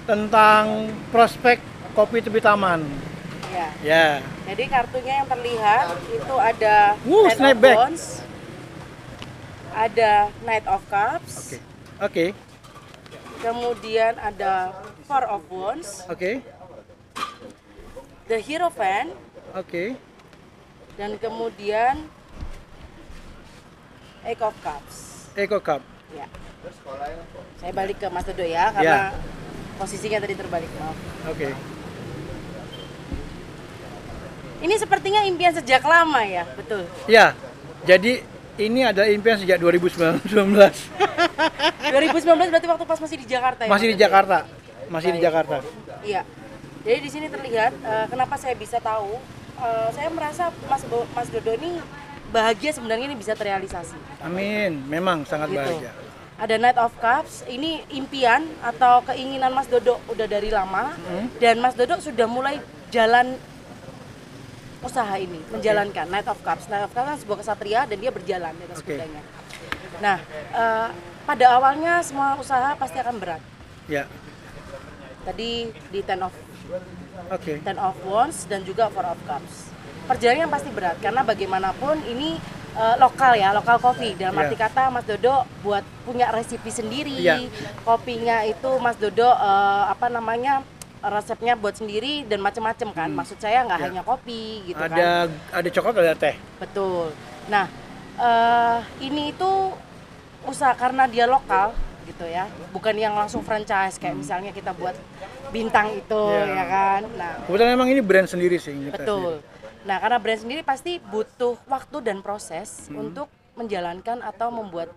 [0.07, 1.59] tentang prospek
[1.91, 2.79] kopi tepi taman.
[3.51, 3.67] Ya.
[3.83, 4.07] Ya.
[4.47, 7.75] Jadi kartunya yang terlihat itu ada Wuh, Ten of snapback.
[7.75, 8.05] Wands,
[9.75, 11.57] ada Knight of Cups, Oke.
[11.99, 12.25] Oke.
[13.43, 14.71] kemudian ada
[15.07, 16.43] Four of Wands, Oke.
[18.27, 19.15] The Hierophant,
[19.55, 19.95] Oke.
[20.99, 21.95] dan kemudian
[24.27, 25.31] Eight of Cups.
[25.31, 25.79] Eco Cup.
[26.11, 26.27] Ya.
[27.55, 29.15] Saya balik ke Mas Dodo ya, karena Ya.
[29.79, 30.67] posisinya tadi terbalik.
[30.75, 30.97] Maaf.
[31.31, 31.55] Oke.
[34.57, 36.83] Ini sepertinya impian sejak lama ya, betul.
[37.07, 37.31] Ya.
[37.87, 38.19] Jadi
[38.59, 40.19] ini adalah impian sejak 2019.
[40.27, 40.27] 2019
[42.51, 43.71] berarti waktu pas masih di Jakarta ya?
[43.71, 44.01] Masih Mas di?
[44.03, 44.37] Jakarta.
[44.87, 45.19] Masih di.
[45.19, 45.59] Jakarta.
[46.01, 46.21] Iya.
[46.79, 49.17] Jadi di sini terlihat eh, kenapa saya bisa tahu.
[49.57, 51.81] eh, saya merasa Mas Bo- Mas Dodo ini
[52.27, 53.97] bahagia sebenarnya ini bisa terrealisasi.
[54.21, 54.85] Amin.
[54.85, 55.57] Memang sangat Gitu.
[55.57, 55.91] bahagia.
[56.37, 61.33] Ada Night of Cups, ini impian atau keinginan Mas Dodo udah dari lama Hmm.
[61.35, 63.33] dan Mas Dodo sudah mulai jalan
[64.79, 66.69] usaha ini, menjalankan Night of Cups.
[66.69, 69.21] Night of Cups kan sebuah kesatria dan dia berjalan di atas kudanya.
[69.97, 70.21] Nah,
[70.53, 70.87] eh,
[71.25, 73.41] pada awalnya semua usaha pasti akan berat.
[73.87, 74.05] Ya.
[75.27, 75.51] Tadi
[75.91, 76.31] di Ten of
[77.27, 77.59] Oke.
[77.59, 79.75] Ten of Wands dan juga Four of Cups.
[80.07, 82.39] Perjalanannya pasti berat karena bagaimanapun ini
[82.73, 84.15] eh, lokal ya, lokal kopi.
[84.15, 84.47] Dalam Iya.
[84.47, 87.11] arti kata Mas Dodo buat punya resipi sendiri.
[87.11, 87.43] Iya.
[87.83, 90.63] Kopinya itu Mas Dodo eh, apa namanya
[91.03, 93.09] resepnya buat sendiri dan macam-macam kan.
[93.11, 93.87] Maksud saya nggak Iya.
[93.91, 94.95] hanya kopi gitu kan.
[94.95, 95.09] Ada
[95.51, 96.35] ada coklat ada teh.
[96.63, 97.11] Betul.
[97.51, 97.67] Nah,
[98.15, 99.51] eh, ini itu
[100.47, 101.75] usaha karena dia lokal
[102.07, 104.95] gitu ya, bukan yang langsung franchise kayak misalnya kita buat
[105.49, 106.55] bintang itu Iya.
[106.55, 107.01] ya kan.
[107.13, 108.73] Nah, Kebetulan memang ini brand sendiri sih.
[108.87, 109.43] Betul.
[109.83, 113.03] Nah, karena brand sendiri pasti butuh waktu dan proses Hmm.
[113.05, 114.91] untuk menjalankan atau membuat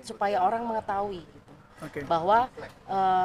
[0.00, 1.34] supaya orang mengetahui gitu.
[1.76, 2.08] Oke.
[2.08, 2.48] bahwa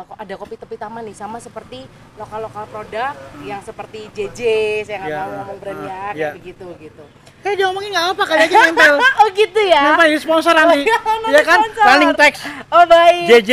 [0.04, 1.88] kok ada kopi tepi taman nih sama seperti
[2.20, 4.40] lokal-lokal produk yang seperti JJ,
[4.84, 6.30] saya nggak Ya, mau ngomong brandnya ah, kayak ya.
[6.36, 7.04] begitu gitu.
[7.42, 8.96] Eh diomongin nggak apa kali aja nempel.
[9.22, 9.82] oh gitu ya?
[9.92, 10.86] Nempel di sponsor nanti.
[10.90, 11.58] iya, nanti ya kan?
[11.58, 11.84] sponsor.
[11.90, 12.42] Running text.
[12.70, 13.26] Oh baik.
[13.26, 13.52] JJ.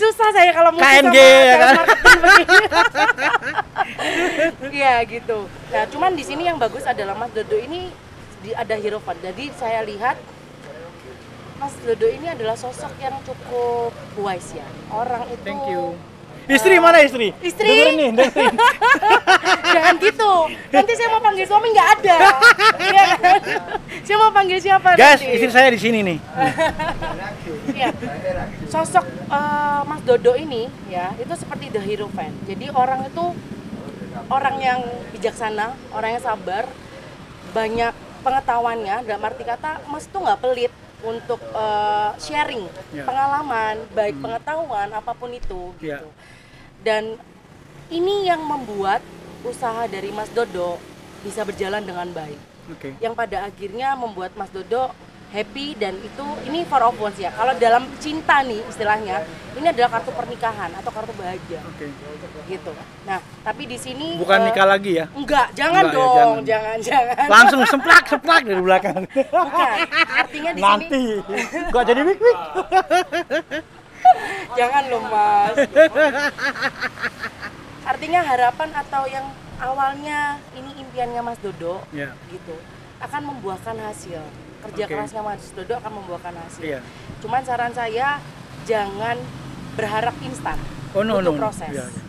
[0.00, 1.74] Susah saya kalau mesti KNG, ya kan?
[4.76, 5.48] Iya gitu.
[5.72, 7.92] Nah cuman di sini yang bagus adalah Mas Dodo ini
[8.40, 9.20] di, ada Hierophant.
[9.20, 10.16] Jadi saya lihat
[11.60, 14.66] Mas Dodo ini adalah sosok yang cukup wise ya.
[14.92, 15.96] Orang itu Thank you.
[16.46, 17.34] Istri mana istri?
[17.42, 17.66] Istri?
[17.66, 18.54] Dengerin nih, dengerin.
[19.74, 20.32] jangan gitu.
[20.70, 22.16] Nanti saya mau panggil suami nggak ada.
[22.78, 23.40] Iya kan?
[24.06, 25.34] Saya mau panggil siapa Guys, nanti?
[25.34, 26.18] istri saya di sini nih.
[27.74, 27.90] Iya.
[28.66, 32.30] Sosok eh, Mas Dodo ini ya, itu seperti the hero fan.
[32.46, 33.24] Jadi orang itu
[34.30, 34.80] orang yang
[35.10, 36.64] bijaksana, orang yang sabar,
[37.50, 37.90] banyak
[38.22, 43.02] pengetahuannya dalam arti kata Mas tuh nggak pelit untuk eh, sharing Ya.
[43.02, 45.98] pengalaman, baik pengetahuan apa pun itu Ya.
[45.98, 46.08] gitu.
[46.86, 47.18] Dan
[47.90, 49.02] ini yang membuat
[49.42, 50.78] usaha dari Mas Dodo
[51.26, 52.38] bisa berjalan dengan baik
[52.70, 52.94] Oke.
[53.02, 54.94] yang pada akhirnya membuat Mas Dodo
[55.34, 57.34] happy dan itu ini for of wands ya.
[57.34, 59.26] Kalau dalam cinta nih istilahnya,
[59.58, 61.90] ini adalah kartu pernikahan atau kartu bahagia Oke.
[62.46, 62.70] gitu.
[63.02, 65.10] Nah, tapi di sini Bukan eh, nikah lagi ya?
[65.10, 66.42] Enggak, jangan Enggak ya, dong, jangan.
[66.46, 67.26] jangan, jangan.
[67.26, 69.02] Langsung semplak semplak dari belakang.
[69.10, 69.76] Bukan.
[70.14, 72.38] Artinya di Nanti sini gua jadi wik wik.
[74.58, 75.56] jangan loh, Mas.
[77.86, 82.12] Artinya harapan atau yang awalnya ini impiannya Mas Dodo Ya.
[82.28, 82.56] gitu
[82.98, 84.20] akan membuahkan hasil.
[84.66, 84.90] Kerja Oke.
[84.90, 86.62] kerasnya Mas Dodo akan membuahkan hasil.
[86.64, 86.80] Iya.
[87.22, 88.18] Cuman saran saya
[88.66, 89.16] jangan
[89.76, 90.58] berharap instan.
[90.92, 91.30] Oh no Butuh no.
[91.30, 91.38] no.
[91.38, 91.70] proses.
[91.70, 92.02] Iya, iya.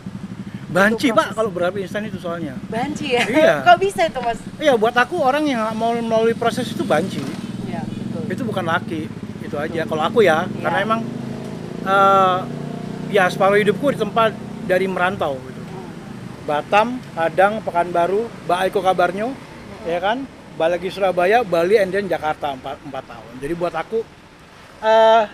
[0.68, 2.58] Banci pak kalau berapa instan itu soalnya.
[2.68, 3.24] Banci ya?
[3.24, 3.54] Iya.
[3.68, 4.38] Kok bisa itu mas?
[4.58, 7.22] Iya buat aku orang yang mau melalui proses itu banci.
[7.64, 8.22] Iya betul.
[8.28, 9.06] Itu bukan laki.
[9.40, 9.86] Itu aja.
[9.86, 10.60] Kalau aku ya, Iya.
[10.60, 11.00] karena emang
[11.88, 12.38] eh,
[13.08, 14.36] ya separuh hidupku di tempat
[14.68, 15.60] dari merantau gitu.
[16.44, 19.28] Batam, Padang, Pekanbaru, Mbak Aiko kabarnya,
[19.84, 20.24] ya kan?
[20.56, 23.32] Balik lagi Surabaya, Bali, and then Jakarta 4, tahun.
[23.38, 24.00] Jadi buat aku,
[24.80, 25.24] eh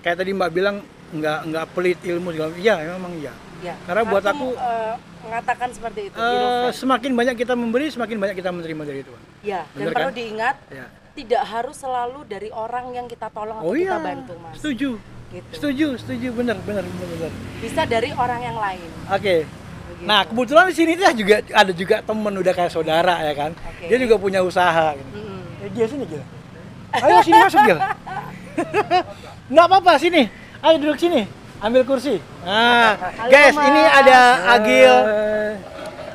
[0.00, 3.32] kayak tadi Mbak bilang nggak nggak pelit ilmu segala Iya, memang iya.
[3.62, 3.74] Iya.
[3.84, 6.16] Karena buat aku, eh, mengatakan seperti itu.
[6.18, 6.72] Fan.
[6.72, 9.22] semakin banyak kita memberi, semakin banyak kita menerima dari Tuhan.
[9.44, 9.60] Iya.
[9.70, 10.16] Dan bener perlu kan?
[10.18, 10.86] diingat Ya.
[11.16, 14.54] tidak harus selalu dari orang yang kita tolong atau Oh kita iya, bantu mas.
[14.60, 15.50] setuju, Gitu.
[15.58, 17.32] setuju, setuju, benar, benar, benar, benar.
[17.58, 18.88] Bisa dari orang yang lain.
[19.10, 19.42] Oke.
[19.42, 20.06] Begitu.
[20.06, 23.50] Nah kebetulan di sini tuh juga ada juga temen udah kayak saudara ya kan.
[23.54, 23.84] Oke.
[23.90, 24.94] Dia juga punya usaha.
[24.94, 25.10] Gitu.
[25.18, 25.62] Mm-mm.
[25.66, 26.22] Eh, Gil sini Gil.
[26.94, 27.78] Ayo sini masuk Gil.
[29.52, 30.22] Nggak apa-apa sini.
[30.62, 31.22] Ayo duduk sini.
[31.56, 32.20] Ambil kursi.
[32.44, 33.64] Nah, Halo, guys, Mas.
[33.64, 34.18] ini ada
[34.54, 34.94] Agil.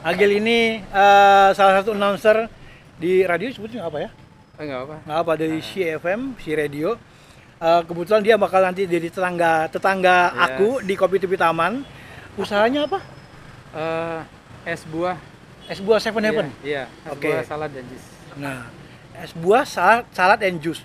[0.05, 2.45] Agil ini eh, salah satu announcer
[2.95, 4.09] di radio sebutnya apa ya?
[4.61, 4.95] Enggak apa.
[5.03, 6.93] Nggak apa dari CFM, si radio.
[7.61, 10.41] Eh, kebetulan dia bakal nanti jadi tetangga tetangga Yes.
[10.49, 11.85] aku di Kopi Tepi Taman.
[12.33, 12.97] Usahanya apa?
[13.77, 14.19] Eh,
[14.73, 15.13] es buah.
[15.69, 16.49] Es buah Seven Heaven.
[16.65, 17.29] Iya, es Oke.
[17.29, 18.03] buah salad dan jus.
[18.33, 18.65] Nah,
[19.13, 20.81] es buah salad, salad and juice.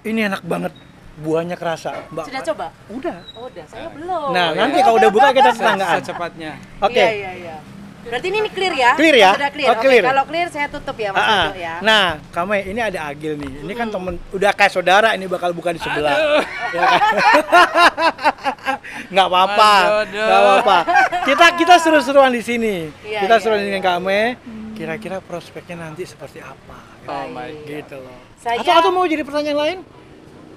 [0.00, 0.72] Ini enak banget.
[1.14, 2.24] Buahnya kerasa, Mbak.
[2.26, 2.66] Sudah coba?
[2.90, 3.16] Udah.
[3.36, 3.64] Oh, udah.
[3.68, 4.34] Saya belum.
[4.34, 4.58] Nah, iya.
[4.64, 5.96] nanti kalau udah buka kita tetanggaan.
[6.00, 6.52] Secepatnya.
[6.80, 6.98] Oke.
[6.98, 7.56] Iya, iya, iya.
[8.04, 8.90] Berarti ini clear ya?
[8.94, 9.30] Clear ya?
[9.32, 9.68] Sudah clear.
[9.68, 10.02] Oh, Oke, clear.
[10.04, 11.46] kalau clear saya tutup ya Mas Ah, ah.
[11.56, 11.74] Ya.
[11.80, 13.52] Nah, kamu ini ada Agil nih.
[13.64, 16.44] Ini kan temen udah kayak saudara ini bakal buka di sebelah.
[16.70, 17.00] Ya kan?
[19.14, 19.72] Nggak apa-apa,
[20.08, 20.78] nggak apa-apa.
[21.24, 22.88] Kita kita seru-seruan di sini.
[23.04, 23.66] Iya, kita iya, seruan iya.
[23.70, 24.20] dengan kamu.
[24.74, 26.76] Kira-kira prospeknya nanti seperti apa?
[27.06, 27.84] Oh my Baik.
[27.84, 28.16] Gitu loh.
[28.42, 29.78] Saya- Atau atau mau jadi pertanyaan lain?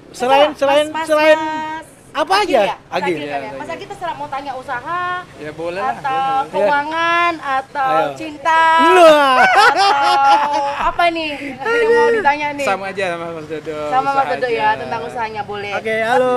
[0.10, 2.60] Selain Terserah, selain Mas- Mas- selain Mas apa Agil aja?
[2.64, 2.76] ya?
[2.88, 3.14] Agil.
[3.14, 3.52] Agil kan ya?
[3.56, 5.04] Mas Agil terserah mau tanya usaha
[5.38, 5.94] Ya boleh lah.
[5.94, 6.52] atau boleh.
[6.52, 8.16] keuangan atau Ayo.
[8.16, 9.36] cinta Nah.
[9.38, 10.54] atau
[10.88, 12.66] apa nih yang mau ditanya nih?
[12.66, 13.78] Sama aja sama Mas Dodo.
[13.88, 14.80] Sama Mas Dodo ya aja.
[14.80, 15.72] tentang usahanya boleh.
[15.74, 16.36] Oke, halo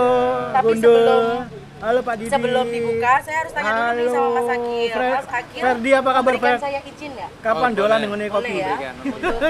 [0.51, 0.93] Tapi Gundul.
[0.93, 1.47] sebelum-
[1.81, 2.29] halo Pak Didi.
[2.31, 4.91] Sebelum dibuka, saya harus tanya dulu nih sama Mas Halo, Agil.
[4.91, 6.59] Fred- Mas Agil, Ferdi, apa kabar, Fred?
[6.61, 7.29] saya izin ya?
[7.41, 8.03] Kapan Oh, dolan boleh.
[8.03, 8.53] dengan Boleh kopi?
[8.55, 8.95] ya, Berikan.
[9.01, 9.41] untuk,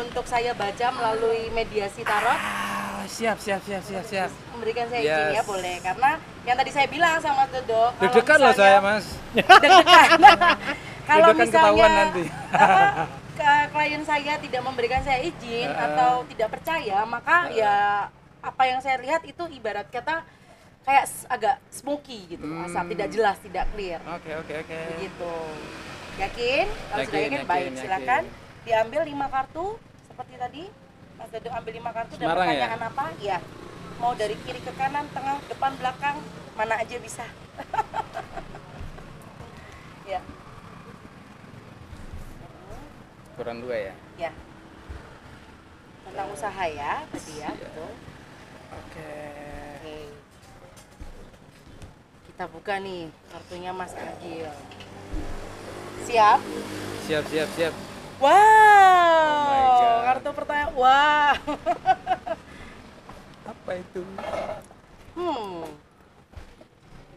[0.00, 2.40] untuk saya baca melalui mediasi tarot,
[3.04, 4.30] Ah, siap, siap, siap, siap, siap.
[4.48, 5.36] memberikan saya izin Yes.
[5.36, 5.76] ya boleh.
[5.78, 6.10] Karena
[6.42, 9.04] yang tadi saya bilang sama Mas Dodo, Deg-degan loh saya, Mas.
[9.36, 10.08] deg-degan.
[11.12, 12.24] kalau misalnya ketahuan nanti.
[12.56, 12.82] apa,
[13.36, 15.84] ke- klien saya tidak memberikan saya izin Heeh.
[15.86, 17.74] atau tidak percaya, maka ya
[18.40, 20.24] apa yang saya lihat itu ibarat kata
[20.80, 22.64] kayak agak smoky gitu, Hmm.
[22.64, 24.00] asap tidak jelas, tidak clear.
[24.06, 24.80] Oke, oke, oke.
[24.96, 25.34] Begitu.
[26.14, 26.66] Yakin?
[26.88, 27.64] Kalau sudah Yakin, yakin, yakin, baik.
[27.66, 27.76] yakin.
[27.76, 28.22] Silakan
[28.64, 30.64] diambil lima kartu seperti tadi.
[31.24, 32.68] Mas Dodo ambil lima kartu dan Semarang ya?
[32.68, 33.04] pertanyaan apa?
[33.16, 33.38] Iya.
[33.96, 36.20] Mau dari kiri ke kanan, tengah, depan, belakang,
[36.52, 37.24] mana aja bisa.
[40.12, 40.20] ya.
[43.40, 43.94] Kurang dua ya.
[44.20, 44.30] Ya.
[46.04, 47.48] Tentang usaha ya, tadi ya, Iya.
[47.56, 47.90] betul.
[48.84, 49.16] Oke.
[49.80, 49.96] Oke.
[52.28, 54.52] Kita buka nih kartunya Mas Agil.
[56.04, 56.40] Siap?
[57.08, 57.72] Siap, siap, siap.
[58.20, 59.03] Wow.
[60.14, 60.70] Kartu pertanyaan.
[60.78, 61.34] Wah.
[63.50, 64.02] Apa itu?
[65.18, 65.66] Hmm.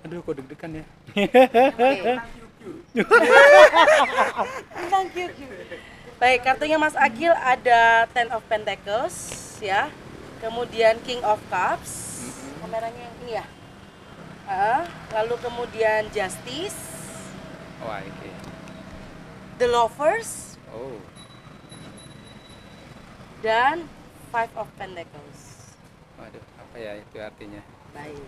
[0.02, 0.86] Aduh, kok deg-degan ya.
[4.90, 5.30] Thank you.
[6.18, 9.14] Baik, kartunya Mas Agil ada Ten of Pentacles
[9.62, 9.94] ya.
[10.42, 12.26] Kemudian King of Cups.
[12.58, 13.46] Kameranya yang ini ya.
[15.14, 16.80] Lalu kemudian Justice,
[17.84, 18.32] Wah, ini.
[19.60, 21.00] The Lovers, Oh.
[23.42, 23.86] Dan
[24.28, 25.40] Five of Pentacles.
[26.20, 27.62] Waduh, apa ya itu artinya?
[27.96, 28.20] Baik.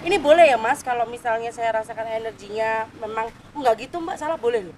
[0.00, 4.72] Ini boleh ya Mas, kalau misalnya saya rasakan energinya memang enggak gitu Mbak, salah boleh
[4.72, 4.76] loh.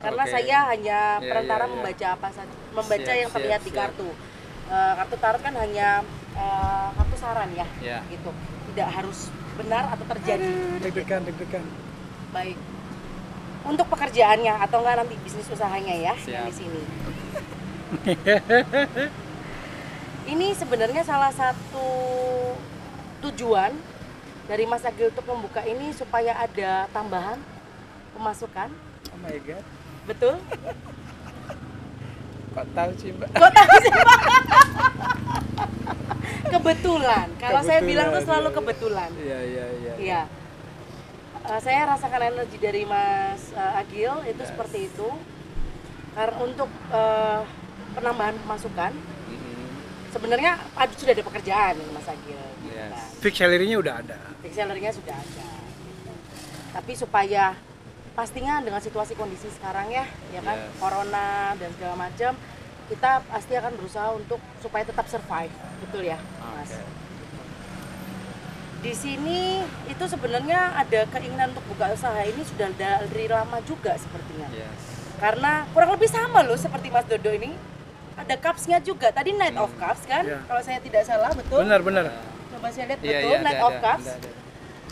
[0.00, 0.32] Karena Oke.
[0.32, 1.74] saya hanya Iya, perantara iya, iya.
[1.76, 3.80] membaca apa saja, membaca Siap, yang terlihat siap, di siap.
[3.84, 4.08] kartu.
[4.72, 5.88] Eh, kartu tarot kan hanya
[6.34, 7.98] eh, kartu saran ya, Iya.
[8.08, 8.30] gitu.
[8.72, 9.28] Tidak harus
[9.60, 10.48] benar atau terjadi.
[10.80, 11.64] Deg-degan, deg-degan.
[12.32, 12.56] Baik.
[13.62, 16.46] Untuk pekerjaannya atau enggak nanti bisnis usahanya ya yang Siap.
[16.50, 16.82] di sini.
[20.32, 21.86] Ini sebenarnya salah satu
[23.22, 23.74] tujuan
[24.46, 27.38] dari Mas Agil untuk membuka ini supaya ada tambahan
[28.14, 28.70] pemasukan.
[29.12, 29.64] Oh my god.
[30.06, 30.38] Betul?
[32.54, 33.28] Kok tahu sih, Mbak?
[33.32, 34.20] Kok tahu sih, Pak?
[36.52, 37.26] kebetulan.
[37.40, 39.10] Kalau saya bilang tuh Kebetulan, selalu kebetulan.
[39.16, 39.92] Iya, iya, iya.
[39.96, 40.20] Iya.
[41.42, 44.50] Eh, saya rasakan energi dari Mas eh, Agil itu Yes.
[44.54, 45.08] seperti itu.
[46.14, 47.40] Karena untuk eh,
[47.92, 49.66] penambahan pemasukan, Mm-mm.
[50.12, 52.38] sebenarnya ada sudah ada pekerjaan nih, Mas Agil.
[52.62, 52.90] gitu Yes.
[52.94, 53.06] kan.
[53.18, 54.18] Fix salary-nya udah ada.
[54.40, 55.46] Fix salary-nya sudah ada.
[55.82, 56.12] gitu.
[56.72, 57.44] Tapi supaya
[58.12, 60.78] pastinya dengan situasi kondisi sekarang ya, ya kan, Yes.
[60.78, 61.26] corona
[61.56, 62.32] dan segala macam,
[62.86, 66.70] kita pasti akan berusaha untuk supaya tetap survive, betul ya, Mas.
[68.82, 74.50] Di sini itu sebenarnya ada keinginan untuk buka usaha ini sudah dari lama juga sepertinya.
[74.50, 74.74] Yes.
[75.22, 77.54] Karena kurang lebih sama loh seperti Mas Dodo ini.
[78.18, 79.08] Ada cups-nya juga.
[79.14, 80.26] Tadi Knight of Cups kan?
[80.26, 80.42] Iya.
[80.44, 81.62] Kalau saya tidak salah, betul?
[81.64, 82.04] Benar, benar.
[82.52, 84.04] Coba saya lihat Iya, betul iya, Knight ada, of ada, Cups.
[84.04, 84.30] ada, ada.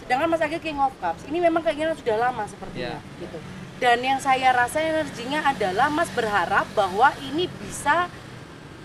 [0.00, 1.22] Sedangkan Mas Agil King of Cups.
[1.26, 3.20] Ini memang keinginan sudah lama sepertinya Iya.
[3.20, 3.38] gitu.
[3.82, 8.06] Dan yang saya rasa energinya adalah Mas berharap bahwa ini bisa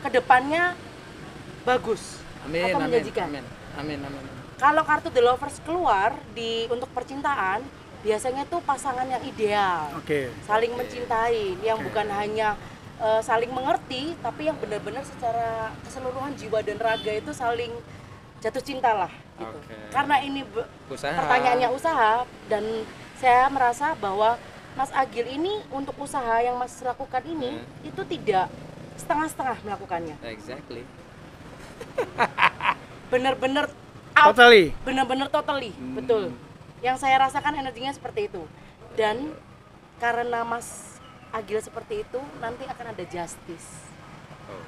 [0.01, 0.73] ke depannya
[1.63, 3.25] bagus Amin, atau amin, menjanjikan.
[3.29, 3.45] amin,
[3.79, 4.34] amin, amin.
[4.55, 7.59] Kalau kartu The Lovers keluar di untuk percintaan,
[8.01, 10.31] biasanya tuh pasangan yang ideal, Oke.
[10.45, 11.91] saling mencintai, yang Oke.
[11.91, 12.55] bukan hanya
[12.95, 17.75] eh, saling mengerti, tapi yang benar-benar secara keseluruhan jiwa dan raga itu saling
[18.39, 19.11] jatuh cinta lah.
[19.35, 19.57] Gitu.
[19.59, 19.75] Oke.
[19.91, 20.47] Karena ini
[20.87, 21.19] Usaha.
[21.19, 22.63] pertanyaannya usaha dan
[23.19, 24.39] saya merasa bahwa
[24.75, 27.87] Mas Agil ini untuk usaha yang Mas lakukan ini Hmm.
[27.87, 28.47] itu tidak
[28.95, 30.15] setengah-setengah melakukannya.
[30.23, 30.87] Exactly.
[33.07, 33.67] Benar-benar
[34.15, 34.71] out Totally.
[34.82, 35.95] bener-bener totally Hmm.
[35.95, 36.23] betul
[36.80, 38.43] yang saya rasakan energinya seperti itu
[38.93, 39.34] dan
[39.97, 40.97] karena Mas
[41.30, 43.84] Agil seperti itu nanti akan ada justice
[44.45, 44.62] Oh,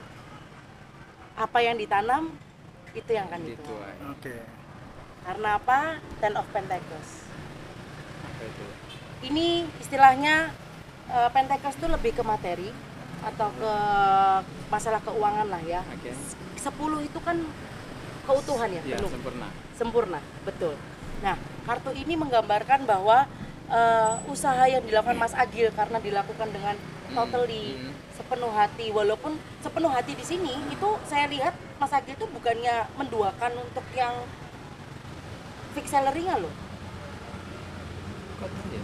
[1.38, 2.34] apa yang ditanam
[2.92, 3.96] itu yang akan gitu dituai.
[4.10, 4.36] Oke.
[5.22, 5.78] karena apa
[6.18, 7.10] Ten of Pentacles
[8.40, 8.66] itu?
[9.24, 10.50] ini istilahnya
[11.08, 12.74] eh, Pentacles itu lebih ke materi
[13.20, 13.74] atau ke
[14.68, 16.12] masalah keuangan lah ya Oke.
[16.58, 16.66] 10
[17.04, 17.38] itu kan
[18.28, 19.12] keutuhan ya Iya, penuh.
[19.16, 19.48] sempurna.
[19.80, 20.76] sempurna betul.
[21.24, 23.24] Nah kartu ini menggambarkan bahwa
[23.72, 26.76] eh, usaha yang dilakukan Mas Agil karena dilakukan dengan
[27.16, 27.94] totally hmm.
[28.20, 28.92] sepenuh hati.
[28.92, 34.13] Walaupun sepenuh hati di sini itu saya lihat Mas Agil itu bukannya menduakan untuk yang
[35.72, 36.54] fix salary-nya loh.
[38.68, 38.82] Ya?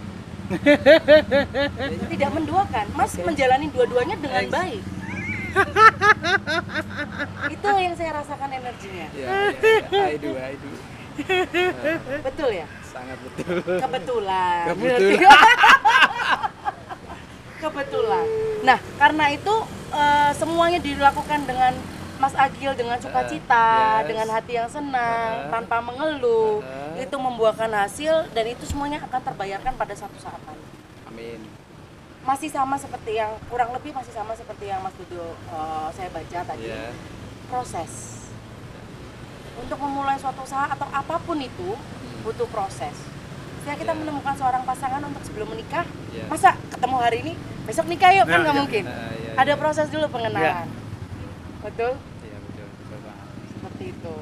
[2.15, 2.85] tidak menduakan.
[2.95, 5.02] Mas menjalani dua-duanya dengan baik
[7.53, 10.05] itu yang saya rasakan energinya Ya, ya, ya.
[10.09, 10.69] I do, I do.
[12.25, 13.61] betul ya Sangat betul.
[13.77, 15.23] kebetulan Kebetulan.
[17.63, 18.25] kebetulan
[18.65, 19.55] nah karena itu
[19.93, 21.73] eh, semuanya dilakukan dengan
[22.21, 24.07] Mas Agil dengan sukacita yes.
[24.07, 26.95] dengan hati yang senang Uh, tanpa mengeluh uh.
[26.95, 30.67] itu membuahkan hasil dan itu semuanya akan terbayarkan pada satu saat nanti
[31.09, 31.41] Amin.
[32.23, 36.39] Masih sama seperti yang kurang lebih masih sama seperti yang Mas Dudo eh, saya baca
[36.45, 36.91] tadi Ya.
[37.47, 37.91] proses
[39.53, 41.75] untuk memulai suatu usaha atau apa pun itu
[42.23, 42.95] butuh proses.
[43.61, 43.99] Sehingga kita Ya.
[43.99, 46.25] menemukan seorang pasangan untuk sebelum menikah, Ya.
[46.25, 47.33] masa ketemu hari ini
[47.63, 48.59] besok nikah yuk kan Ya, nggak ya.
[48.59, 48.83] mungkin.
[48.87, 49.59] Ah, ya, Ada ya.
[49.59, 50.67] proses dulu pengenalan.
[51.61, 53.27] Betul Iya, betul, betul banget.
[53.51, 54.15] seperti itu.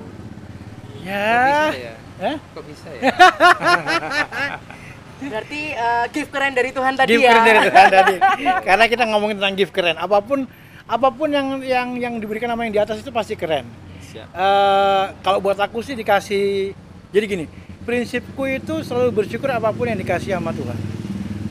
[0.92, 1.26] Kok Ya.
[1.48, 1.96] bisa ya?
[2.20, 2.38] Hah?
[2.54, 3.02] Kok bisa ya?
[5.24, 7.32] Berarti eh, gift keren dari Tuhan tadi gift ya.
[7.32, 8.16] keren dari Tuhan tadi.
[8.68, 9.96] Karena kita ngomongin tentang gift keren.
[9.96, 10.50] Apa pun
[10.86, 13.64] apa pun yang yang yang diberikan sama yang di atas itu pasti keren.
[14.02, 14.28] Siap.
[14.28, 16.76] Eh, kalau buat aku sih dikasih
[17.12, 17.46] jadi gini
[17.82, 20.78] prinsipku itu selalu bersyukur apa pun yang dikasih sama Tuhan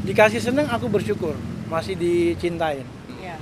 [0.05, 1.35] dikasih seneng aku bersyukur
[1.67, 3.35] masih dicintain Iya.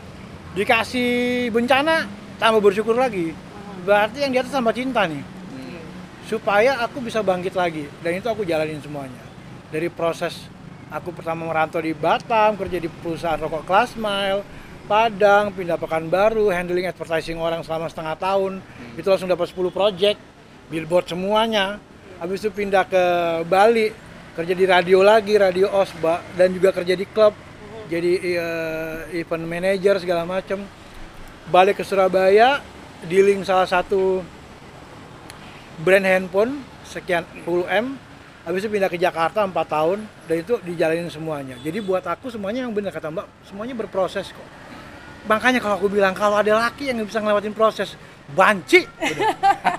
[0.55, 1.11] dikasih
[1.49, 3.37] bencana tambah bersyukur lagi
[3.83, 5.81] berarti yang di atas tambah cinta nih Hmm.
[6.25, 9.21] supaya aku bisa bangkit lagi dan itu aku jalanin semuanya
[9.69, 10.49] dari proses
[10.89, 16.89] aku pertama merantau di Batam kerja di perusahaan rokok Class Mile Padang pindah Pekanbaru handling
[16.89, 18.65] advertising orang selama setengah tahun.
[18.97, 20.17] Itu langsung dapat 10 project
[20.73, 21.77] billboard semuanya.
[22.17, 23.05] Habis itu pindah ke
[23.45, 23.93] Bali
[24.33, 27.37] kerja di radio lagi radio Osba dan juga kerja di klub.
[27.93, 30.65] Jadi eh, event manager segala macam
[31.53, 32.65] balik ke Surabaya
[33.05, 34.25] dealing salah satu
[35.85, 38.08] brand handphone sekian puluh M
[38.49, 41.61] habis itu pindah ke Jakarta 4 tahun dan itu dijalanin semuanya.
[41.61, 44.49] Jadi buat aku semuanya yang benar kata mbak semuanya berproses kok.
[45.29, 47.93] Makanya kalau aku bilang kalau ada laki yang bisa ngelewatin proses
[48.33, 48.89] banci.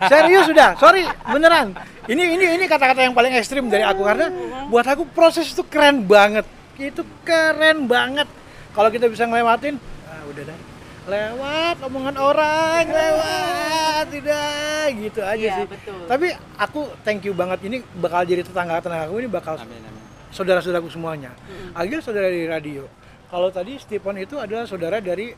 [0.05, 1.73] Serius sudah sorry beneran.
[2.05, 4.29] Ini ini ini kata-kata yang paling ekstrim dari aku karena
[4.69, 6.45] buat aku proses itu keren banget.
[6.77, 8.29] Itu keren banget.
[8.77, 10.68] Kalau kita bisa ngelewatin ah udah dah
[11.09, 15.65] lewat omongan orang lewat tidak gitu aja Iya, sih.
[15.67, 15.99] betul.
[16.05, 20.03] tapi aku thank you banget ini bakal jadi tetangga tetangga aku ini bakal Amin, amin.
[20.29, 21.33] saudara-saudaraku semuanya.
[21.71, 22.85] Agil saudara dari radio.
[23.25, 25.33] Kalau tadi Stephen itu adalah saudara dari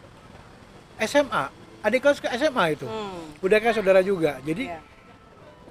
[0.98, 1.44] SMA
[1.82, 2.86] adik kelas ke SMA itu.
[2.86, 3.34] Hmm.
[3.40, 4.38] udah kayak saudara juga.
[4.42, 4.80] Jadi Iya.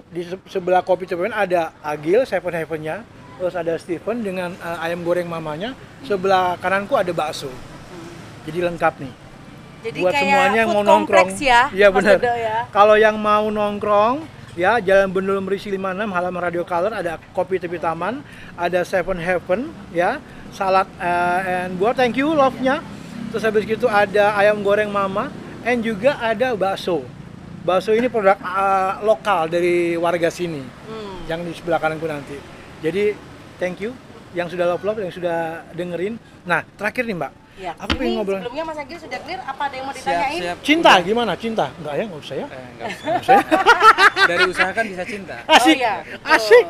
[0.07, 3.05] di se- sebelah kopi Cepen ada Agil Seven Heaven-nya.
[3.37, 5.73] Terus ada Stephen dengan eh, ayam goreng mamanya.
[6.01, 7.49] Sebelah kananku ada bakso.
[8.41, 9.13] Jadi lengkap nih
[9.81, 11.29] Jadi buat kayak semuanya yang mau nongkrong.
[11.41, 12.57] ya, iya benar ya.
[12.69, 14.21] kalau yang mau nongkrong
[14.53, 18.19] ya Jalan Bendul Merisi 56 halaman Radio Color ada kopi tepi taman
[18.53, 22.83] ada Seven Heaven ya salad eh, and buat thank you love-nya.
[23.31, 25.31] Terus habis gitu ada ayam goreng mama
[25.63, 27.01] and juga ada bakso.
[27.63, 31.25] Bakso ini produk eh, lokal dari warga sini Hmm.
[31.25, 32.35] yang di sebelah kananku nanti.
[32.83, 33.15] Jadi
[33.57, 33.95] thank you
[34.31, 36.19] yang sudah love love yang sudah dengerin.
[36.43, 37.75] Nah terakhir nih mbak Ya.
[37.75, 40.39] aku pengen ngobrol sebelumnya Mas Agil sudah clear apa ada yang mau Siap, ditanyain?
[40.39, 40.57] siap.
[40.63, 43.03] cinta gimana cinta enggak ya nggak usah ya Eh, enggak usah.
[43.03, 43.43] nggak usah ya?
[44.31, 45.35] Dari usaha kan bisa cinta.
[45.57, 45.95] asik iya.
[46.25, 46.65] asik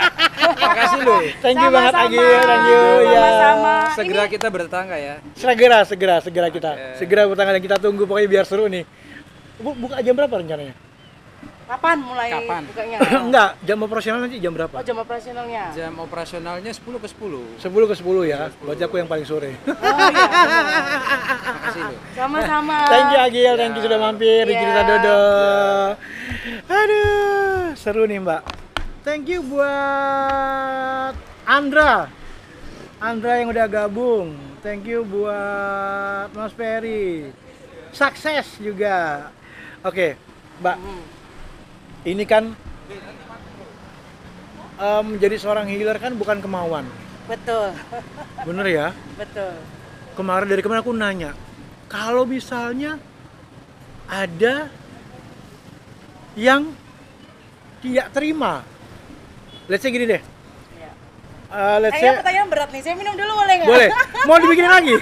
[0.60, 1.20] Makasih loh.
[1.40, 2.10] thank you banget Sama-sama.
[2.10, 3.74] Agil thank you ya Sama-sama.
[3.92, 5.14] Segera Ini- kita bertetangga ya.
[5.34, 6.86] segera segera segera kita Oke.
[6.96, 8.84] segera bertanggal dan kita tunggu pokoknya biar seru nih
[9.56, 10.72] Bu, buka jam berapa rencananya?
[11.70, 12.62] Kapan mulai Kapan?
[12.66, 12.98] bukanya?
[13.30, 14.74] Enggak, jam operasional nanti jam berapa?
[14.74, 15.64] Oh jam operasionalnya.
[15.70, 17.62] Jam operasionalnya 10 ke 10.
[17.62, 19.54] 10 ke 10 ya, berarti aku yang paling sore.
[19.54, 19.70] Oh
[20.10, 20.26] iya.
[21.46, 21.98] Makasih loh.
[22.18, 22.76] Sama-sama.
[22.92, 24.62] Thank you Agil, thank you sudah mampir di Iya.
[24.66, 25.20] Cerita Dodo.
[26.66, 28.42] Aduh, seru nih Mbak.
[29.06, 31.14] Thank you buat
[31.46, 32.10] Andra.
[32.98, 34.34] Andra yang udah gabung.
[34.58, 37.30] Thank you buat Mas Ferry.
[37.94, 39.30] Sukses juga.
[39.80, 40.18] Oke,
[40.58, 40.74] Mbak.
[40.76, 41.19] Hmm.
[42.00, 42.56] Ini kan
[44.76, 46.88] eh, menjadi seorang healer kan bukan kemauan.
[47.26, 47.70] Betul,
[48.42, 48.88] Bener ya?
[49.14, 49.54] betul.
[50.12, 51.30] Kemarin dari kemarin aku nanya,
[51.86, 52.98] kalau misalnya
[54.04, 54.66] ada
[56.34, 56.74] yang
[57.78, 58.66] tidak terima,
[59.66, 60.18] let's say gini deh,
[60.74, 60.90] Ya.
[61.48, 63.68] eh, let's say Kayaknya pertanyaan berat nih, saya minum dulu boleh nggak?
[63.68, 63.88] boleh,
[64.26, 64.96] mau dibikin lagi,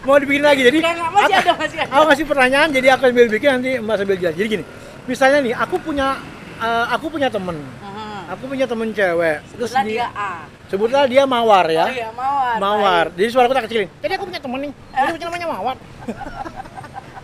[0.00, 1.90] mau dibikin lagi, jadi nggak, masih aku- ada, masih ada.
[1.90, 4.34] aku kasih pertanyaan, jadi aku sambil bikin nanti mbak sambil jelas.
[4.34, 4.64] Jadi gini,
[5.04, 6.16] misalnya nih, aku punya
[6.54, 8.30] eh, aku punya temen, Mhm.
[8.30, 10.32] aku punya temen cewek, terus Sebutlah dia, dia A.
[10.70, 12.56] sebutlah dia mawar ya, Oh iya, mawar.
[12.56, 13.04] Mawar.
[13.10, 13.18] baik.
[13.18, 13.88] Jadi suara aku tak kecilin.
[13.98, 14.72] Jadi aku punya temen nih.
[14.72, 15.76] Jadi punya namanya Mawar.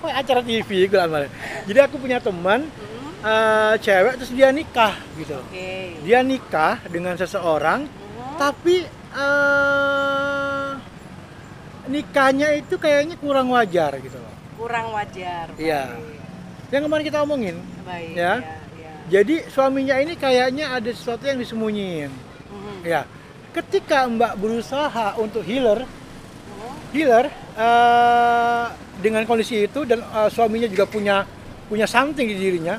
[0.01, 1.29] Oh, acara TV gue kemarin.
[1.69, 5.37] Jadi aku punya teman Hmm, eh, cewek terus dia nikah gitu.
[5.37, 6.01] Oke.
[6.01, 8.35] Dia nikah dengan seseorang Mhm.
[8.35, 10.71] tapi eh
[11.85, 14.33] nikahnya itu kayaknya kurang wajar gitu loh.
[14.57, 15.53] Kurang wajar.
[15.55, 16.01] Iya.
[16.71, 17.57] Yang kemarin kita omongin.
[17.83, 18.15] Baik.
[18.15, 18.23] Ya.
[18.23, 18.35] ya,
[18.79, 18.93] ya.
[19.11, 22.11] Jadi suaminya ini kayaknya ada sesuatu yang disembunyiin.
[22.49, 22.87] Mhm.
[22.87, 23.03] Ya.
[23.51, 26.71] Ketika Mbak berusaha untuk healer, Mhm.
[26.95, 27.27] healer
[27.61, 28.65] eh,
[29.03, 31.27] dengan kondisi itu dan eh, suaminya juga punya
[31.67, 32.79] punya something di dirinya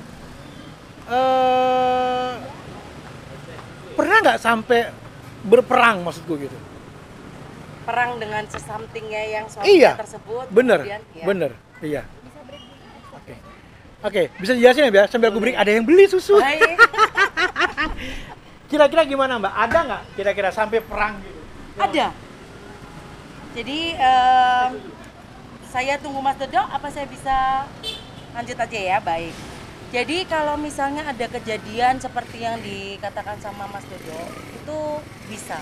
[1.05, 2.31] eh
[3.93, 4.89] pernah nggak sampai
[5.43, 6.57] berperang maksudku gitu
[7.81, 9.97] Perang dengan sesamtingnya yang suami Iya.
[9.97, 10.45] tersebut.
[10.49, 11.25] bener kemudian, ya.
[11.25, 12.01] bener iya
[14.01, 15.05] oke bisa dijelasin ya Bia?
[15.07, 16.41] sambil aku break ada yang beli susu
[18.71, 21.39] kira-kira gimana mbak ada nggak kira-kira sampai perang gitu
[21.79, 22.07] Ada.
[23.51, 24.71] Jadi em,
[25.67, 27.67] saya tunggu Mas Dodo, apa saya bisa
[28.35, 28.97] lanjut aja ya?
[28.99, 29.35] Baik.
[29.91, 34.19] Jadi kalau misalnya ada kejadian seperti yang dikatakan sama Mas Dodo,
[34.55, 34.79] itu
[35.27, 35.59] bisa.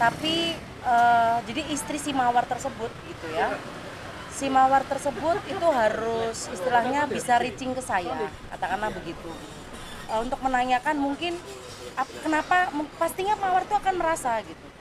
[0.00, 3.52] Tapi eh, jadi istri si mawar tersebut gitu ya.
[4.32, 8.16] Si mawar tersebut itu harus istilahnya bisa reaching ke saya,
[8.50, 9.30] katakanlah begitu.
[10.10, 11.36] Eh, untuk menanyakan mungkin
[11.94, 14.72] ap- kenapa pastinya mawar itu akan merasa gitu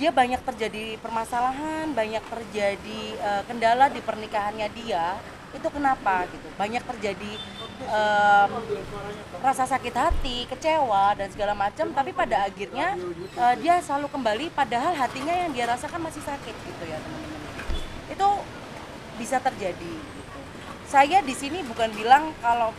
[0.00, 5.20] dia banyak terjadi permasalahan, banyak terjadi eh, kendala di pernikahannya dia.
[5.52, 6.48] Itu kenapa gitu?
[6.56, 7.32] Banyak terjadi
[7.84, 8.50] em,
[9.44, 11.92] rasa sakit hati, kecewa dan segala macam.
[11.92, 12.96] Tapi pada akhirnya
[13.36, 17.19] eh, dia selalu kembali, padahal hatinya yang dia rasakan masih sakit gitu ya teman-teman.
[19.20, 19.92] Bisa terjadi.
[20.00, 20.38] Gitu.
[20.88, 22.72] Saya di sini bukan bilang kalau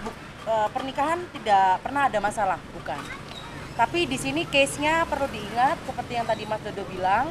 [0.00, 0.14] bu-
[0.46, 3.02] eh, pernikahan tidak pernah ada masalah, bukan.
[3.74, 7.30] Tapi di sini case-nya perlu diingat seperti yang tadi Mas Dodo bilang,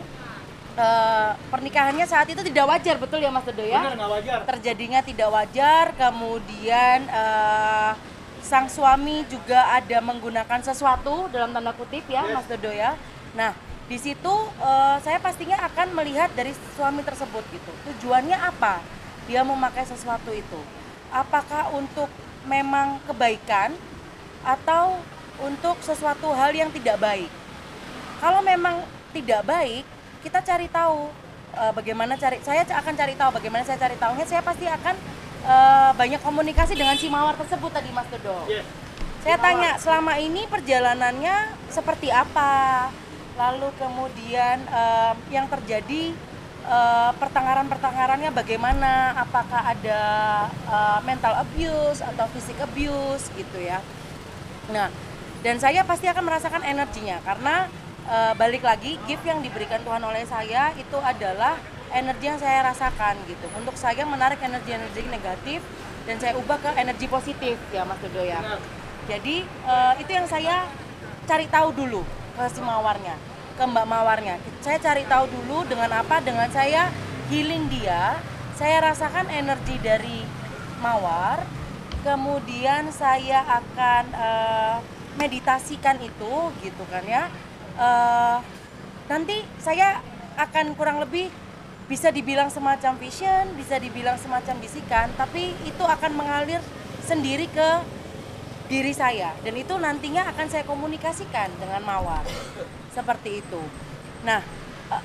[0.76, 3.82] eh, pernikahannya saat itu tidak wajar, betul ya Mas Dodo ya?
[3.96, 7.92] nggak wajar Terjadinya tidak wajar, kemudian eh,
[8.40, 12.96] sang suami juga ada menggunakan sesuatu dalam tanda kutip ya Mas Dodo ya.
[13.36, 13.52] Nah
[13.88, 17.72] di situ eh, saya pastinya akan melihat dari suami tersebut gitu.
[17.92, 18.84] Tujuannya apa?
[19.32, 20.60] Dia memakai sesuatu itu.
[21.08, 22.12] Apakah untuk
[22.44, 23.72] memang kebaikan
[24.44, 25.00] atau
[25.40, 27.32] untuk sesuatu hal yang tidak baik?
[28.20, 28.84] Kalau memang
[29.16, 29.88] tidak baik,
[30.20, 31.08] kita cari tahu
[31.56, 32.44] eh, bagaimana cari.
[32.44, 34.26] Saya akan cari tahu bagaimana saya cari tahunya.
[34.28, 34.96] Saya pasti akan
[35.48, 38.52] eh, banyak komunikasi dengan si mawar tersebut tadi Mas Dodo.
[38.52, 38.68] Yes.
[39.24, 42.88] Saya tanya selama ini perjalanannya seperti apa,
[43.38, 46.12] lalu kemudian em, yang terjadi
[46.66, 50.02] eh, pertengkaran-pertengkarannya bagaimana, apakah ada
[50.50, 53.80] eh, mental abuse atau fisik abuse gitu ya.
[54.74, 54.90] Nah,
[55.46, 57.70] dan saya pasti akan merasakan energinya karena
[58.10, 61.62] eh, balik lagi gift yang diberikan Tuhan oleh saya itu adalah
[61.94, 63.48] energi yang saya rasakan gitu.
[63.54, 65.62] Untuk saya menarik energi-energi negatif
[66.10, 68.42] dan saya ubah ke energi positif ya Mas Dodo ya.
[69.06, 70.66] Jadi eh, itu yang saya
[71.30, 72.02] cari tahu dulu
[72.38, 73.18] ke si mawarnya,
[73.58, 74.38] ke Mbak Mawarnya.
[74.62, 76.22] Saya cari tahu dulu dengan apa?
[76.22, 76.94] Dengan saya
[77.34, 78.22] healing dia.
[78.54, 80.22] Saya rasakan energi dari
[80.78, 81.42] mawar.
[82.06, 84.76] Kemudian saya akan eh,
[85.18, 87.26] meditasikan itu gitu kan ya.
[87.82, 88.38] Eh,
[89.10, 89.98] nanti saya
[90.38, 91.34] akan kurang lebih
[91.90, 96.62] bisa dibilang semacam vision, bisa dibilang semacam bisikan, tapi itu akan mengalir
[97.08, 97.70] sendiri ke
[98.68, 102.24] diri saya dan itu nantinya akan saya komunikasikan dengan mawar
[102.92, 103.62] seperti itu.
[104.28, 104.44] Nah,
[104.92, 105.04] eh,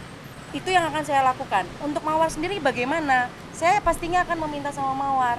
[0.53, 1.65] itu yang akan saya lakukan.
[1.81, 3.31] Untuk mawar sendiri bagaimana?
[3.55, 5.39] Saya pastinya akan meminta sama mawar.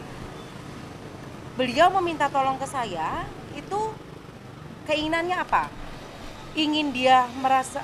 [1.54, 3.80] Beliau meminta tolong ke saya, itu
[4.90, 5.70] keinginannya apa?
[6.58, 7.82] Ingin dia merasa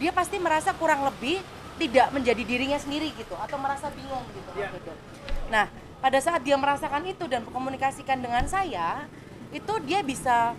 [0.00, 1.40] dia pasti merasa kurang lebih
[1.80, 4.92] tidak menjadi dirinya sendiri gitu atau merasa bingung gitu Dodo.
[5.48, 5.68] Nah,
[6.00, 9.08] pada saat dia merasakan itu dan komunikasikan dengan saya,
[9.50, 10.54] itu dia bisa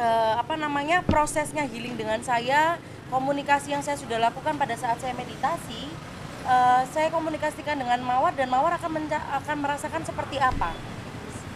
[0.00, 2.80] eh, apa namanya prosesnya healing dengan saya,
[3.12, 5.92] komunikasi yang saya sudah lakukan pada saat saya meditasi,
[6.48, 10.72] eh, saya komunikasikan dengan mawar dan mawar akan akan merasakan seperti apa.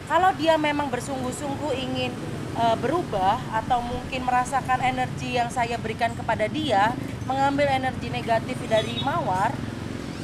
[0.02, 2.12] kalau dia memang bersungguh-sungguh ingin
[2.52, 6.92] eh, berubah atau mungkin merasakan energi yang saya berikan kepada dia,
[7.24, 9.56] mengambil energi negatif dari mawar,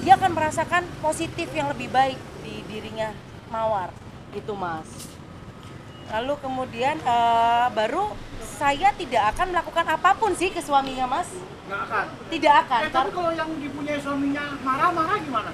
[0.04, 3.16] dia akan merasakan positif yang lebih baik di dirinya
[3.48, 3.88] mawar,
[4.36, 5.17] gitu mas.
[6.08, 8.12] Lalu kemudian eh, baru
[8.58, 11.28] saya tidak akan melakukan apa pun sih ke suaminya mas,
[11.68, 12.04] Nggak akan.
[12.32, 12.82] tidak akan.
[12.82, 15.52] Eh, tapi kalau yang dipunyai suaminya marah-marah gimana?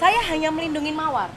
[0.00, 1.28] saya hanya melindungi mawar.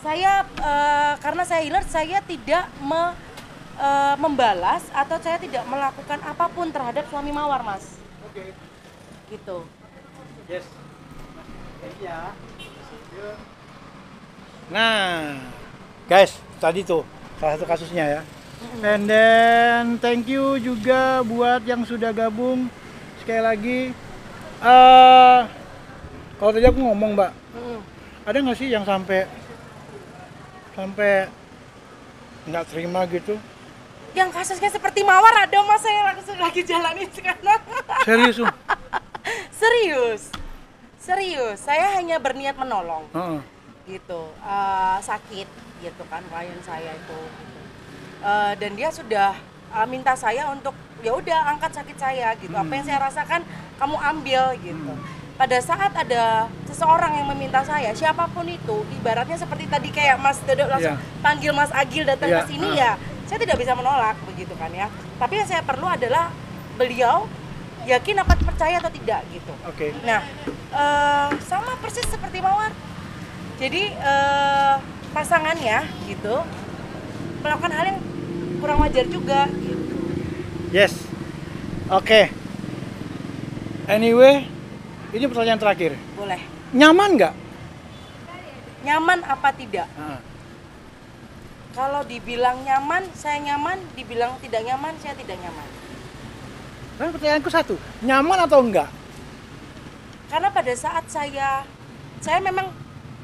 [0.00, 3.14] Saya eh, karena saya healer, saya tidak me-
[3.76, 8.00] eh, membalas atau saya tidak melakukan apa pun terhadap suami mawar, Mas.
[8.26, 8.56] Oke.
[9.28, 9.56] Gitu.
[10.46, 10.64] Yes.
[12.00, 12.32] ya.
[14.66, 15.38] Nah,
[16.06, 17.06] guys, tadi tuh
[17.36, 18.20] salah satu kasusnya ya.
[18.80, 22.72] And then thank you juga buat yang sudah gabung
[23.20, 23.80] sekali lagi.
[24.64, 25.40] eh
[26.36, 27.30] kalau tadi aku ngomong, Mbak,
[28.28, 29.24] ada nggak sih yang sampai
[30.76, 31.28] sampai
[32.44, 33.40] nggak terima gitu?
[34.16, 37.60] Yang kasusnya seperti mawar ada Mas, saya langsung lagi jalanin sekarang.
[38.04, 38.48] Serius tuh?
[39.60, 40.22] Serius.
[40.96, 41.58] Serius.
[41.60, 43.04] Saya hanya berniat menolong.
[43.12, 43.40] Heeh.
[43.86, 47.60] gitu Eh, sakit gitu kan klien saya itu gitu.
[48.18, 49.30] Eh, dan dia sudah
[49.70, 53.44] eh, minta saya untuk ya udah angkat sakit saya gitu apa yang saya rasakan
[53.76, 54.92] kamu ambil gitu
[55.36, 60.40] pada saat ada seseorang yang meminta saya siapa pun itu ibaratnya seperti tadi kayak Mas
[60.40, 61.20] Dodo langsung Iya.
[61.20, 62.74] panggil Mas Agil datang Iya, ke sini ah.
[62.74, 62.92] ya
[63.28, 64.88] saya tidak bisa menolak begitu kan ya
[65.20, 66.32] tapi yang saya perlu adalah
[66.80, 67.28] beliau
[67.84, 69.92] yakin apa percaya atau tidak gitu Oke.
[70.02, 70.24] Nah,
[70.72, 72.72] eh, sama persis seperti Mawar.
[73.56, 74.74] Jadi eh,
[75.16, 76.44] pasangannya gitu
[77.40, 78.00] melakukan hal yang
[78.60, 79.48] kurang wajar juga.
[79.48, 79.96] Gitu.
[80.76, 80.92] Yes.
[81.88, 82.28] Oke.
[83.88, 84.44] Anyway,
[85.16, 85.96] ini pertanyaan terakhir.
[86.20, 86.42] Boleh.
[86.76, 87.34] Nyaman nggak?
[88.84, 89.88] Nyaman apa tidak?
[89.88, 90.20] Heeh.
[91.72, 93.78] Kalau dibilang nyaman, saya nyaman.
[93.96, 95.68] Dibilang tidak nyaman, saya tidak nyaman.
[96.96, 98.88] Nah, pertanyaanku satu, nyaman atau enggak?
[100.32, 101.62] Karena pada saat saya,
[102.24, 102.72] saya memang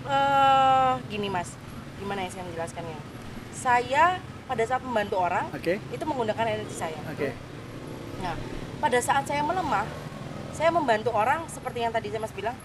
[0.05, 1.57] eh, gini mas,
[2.03, 2.99] gimana ya saya menjelaskannya?
[3.55, 4.05] Saya
[4.51, 5.79] pada saat membantu orang Oke.
[5.79, 6.99] itu menggunakan energi saya.
[7.07, 7.31] Oke.
[8.19, 8.35] Nah,
[8.83, 9.87] pada saat saya melemah,
[10.51, 12.59] saya membantu orang seperti yang tadi saya Mas bilang,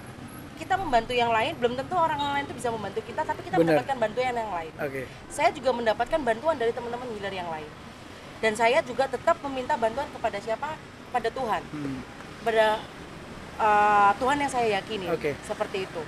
[0.57, 3.77] kita membantu yang lain, belum tentu orang lain itu bisa membantu kita, tapi kita Benar.
[3.77, 4.73] mendapatkan bantuan yang lain.
[4.81, 5.01] Oke.
[5.29, 7.69] Saya juga mendapatkan bantuan dari teman-teman healer yang lain.
[8.41, 10.73] Dan saya juga tetap meminta bantuan kepada siapa?
[11.13, 11.61] Pada Tuhan.
[11.73, 12.01] Hmm.
[12.41, 12.81] Pada
[13.61, 15.07] uh, Tuhan yang saya yakini.
[15.13, 15.38] Oke.
[15.45, 16.01] Seperti itu.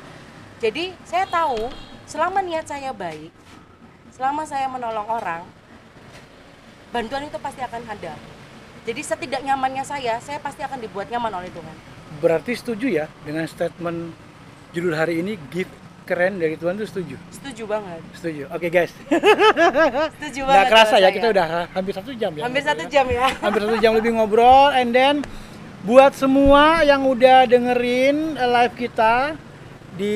[0.60, 1.70] Jadi, saya tahu
[2.10, 3.30] selama niat saya baik,
[4.18, 5.46] selama saya menolong orang,
[6.90, 8.18] bantuan itu pasti akan ada.
[8.84, 11.76] Jadi setidak nyamannya saya, saya pasti akan dibuat nyaman oleh Tuhan.
[12.18, 14.10] Berarti setuju ya dengan statement
[14.74, 15.70] judul hari ini gift
[16.10, 17.16] keren dari Tuhan itu setuju?
[17.30, 18.02] Setuju banget.
[18.18, 18.50] Setuju.
[18.50, 18.90] Oke guys.
[20.18, 20.72] Setuju Nggak banget.
[20.74, 21.14] kerasa sama ya saya.
[21.14, 22.42] kita udah ha- hampir satu jam ya.
[22.50, 23.28] hampir satu jam ya.
[23.46, 25.22] hampir satu jam lebih ngobrol and then
[25.86, 29.38] buat semua yang udah dengerin live kita
[30.00, 30.16] di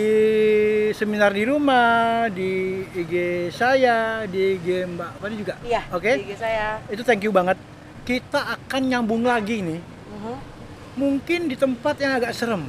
[0.96, 2.52] seminar di rumah di
[2.88, 3.14] IG
[3.52, 5.84] saya di IG Mbak Fani juga Iya.
[5.92, 6.80] oke Gigi saya.
[6.88, 7.60] itu thank you banget
[8.04, 10.36] kita akan nyambung lagi nih Mhm.
[10.96, 12.64] mungkin di tempat yang agak serem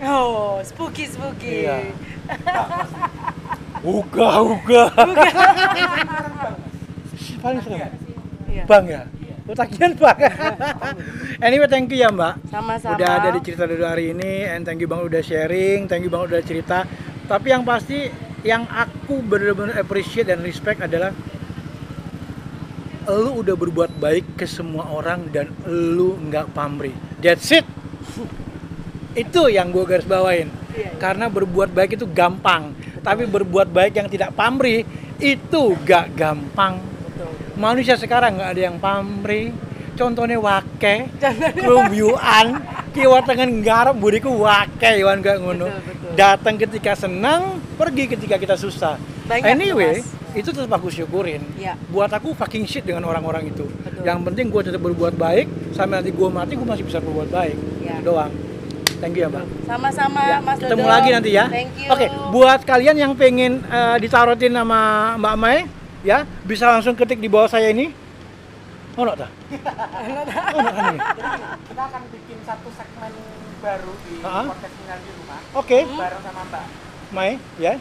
[0.00, 1.64] Oh, spooky spooky.
[1.64, 1.90] Iya.
[3.84, 4.84] uga uga
[7.40, 7.80] paling serem
[8.46, 8.62] Iya.
[8.64, 9.02] bang ya
[9.44, 10.18] Utakian bang
[11.44, 12.40] anyway thank you ya mbak.
[12.48, 12.96] Sama-sama.
[12.96, 16.08] udah ada di cerita dulu hari ini and thank you banget udah sharing thank you
[16.08, 16.78] banget udah cerita.
[17.28, 18.08] Tapi yang pasti
[18.44, 21.12] yang aku bener-bener appreciate dan respect adalah
[23.04, 26.96] lu udah berbuat baik ke semua orang dan lu nggak pamrih.
[27.20, 27.68] That's it.
[29.12, 30.64] Itu yang gue garis bawain.
[30.74, 30.98] Iya, iya.
[30.98, 32.74] karena berbuat baik itu gampang.
[33.04, 34.82] Tapi berbuat baik yang tidak pamrih
[35.22, 36.93] itu gak gampang.
[37.56, 39.54] Manusia sekarang nggak ada yang pamrih
[39.94, 41.06] contohnya wake
[41.54, 42.46] kerumbuyuan
[42.90, 45.66] kiwa tengen garap buriku wake wan gak ngono
[46.14, 50.06] datang ketika senang pergi ketika kita susah Banyak anyway Mas.
[50.34, 51.74] itu tetap aku syukurin Iya.
[51.88, 54.02] buat aku fucking shit dengan orang-orang itu Betul.
[54.02, 57.56] yang penting gue tetap berbuat baik sampai nanti gue mati gue masih bisa berbuat baik.
[57.80, 58.30] Itu doang
[58.98, 60.90] thank you ya mbak Sama-sama Ya, Mas ketemu Dodo.
[60.90, 61.44] lagi nanti ya.
[61.48, 61.88] Thank you.
[61.88, 64.80] Oke, buat kalian yang pengen eh, ditarutin nama
[65.16, 65.58] Mbak Mai,
[66.04, 67.90] ya bisa langsung ketik di bawah saya ini.
[68.94, 69.26] Oh, tak?
[69.26, 70.98] Oh, kan ini.
[71.66, 73.10] kita akan bikin satu segmen
[73.58, 74.46] baru di Ah.
[74.46, 76.64] podcast tinggal di rumah Oke, bareng sama Mbak.
[77.10, 77.74] Mai, ya.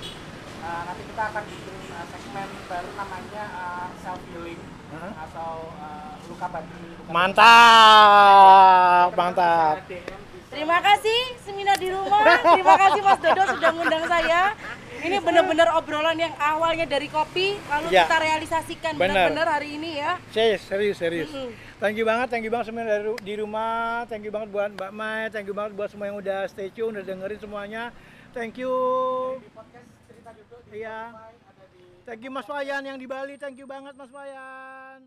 [0.58, 4.58] Uh, nanti kita akan bikin uh, segmen baru namanya uh, self healing
[4.90, 5.14] Ah.
[5.22, 6.82] atau uh, luka batin.
[6.98, 7.46] Luka Mantap,
[9.10, 9.18] batin.
[9.20, 9.76] mantap.
[10.50, 12.22] Terima kasih seminar di rumah.
[12.48, 14.42] Terima kasih Mas Dodo sudah ngundang saya.
[15.04, 18.08] Ini bener-bener obrolan yang awalnya dari kopi, lalu Ya.
[18.08, 19.12] kita realisasikan Bener.
[19.12, 20.16] bener-bener hari ini ya.
[20.32, 21.28] Serius, serius, serius.
[21.28, 21.52] Mm-mm.
[21.78, 24.08] Thank you banget, thank you banget semuanya dari di rumah.
[24.08, 26.96] Thank you banget buat Mbak Mai, thank you banget buat semua yang udah stay tune,
[26.96, 27.92] udah dengerin semuanya.
[28.32, 28.72] Thank you.
[30.72, 31.12] Iya.
[32.04, 35.04] Thank you Mas Wayan yang di Bali, thank you banget Mas Wayan.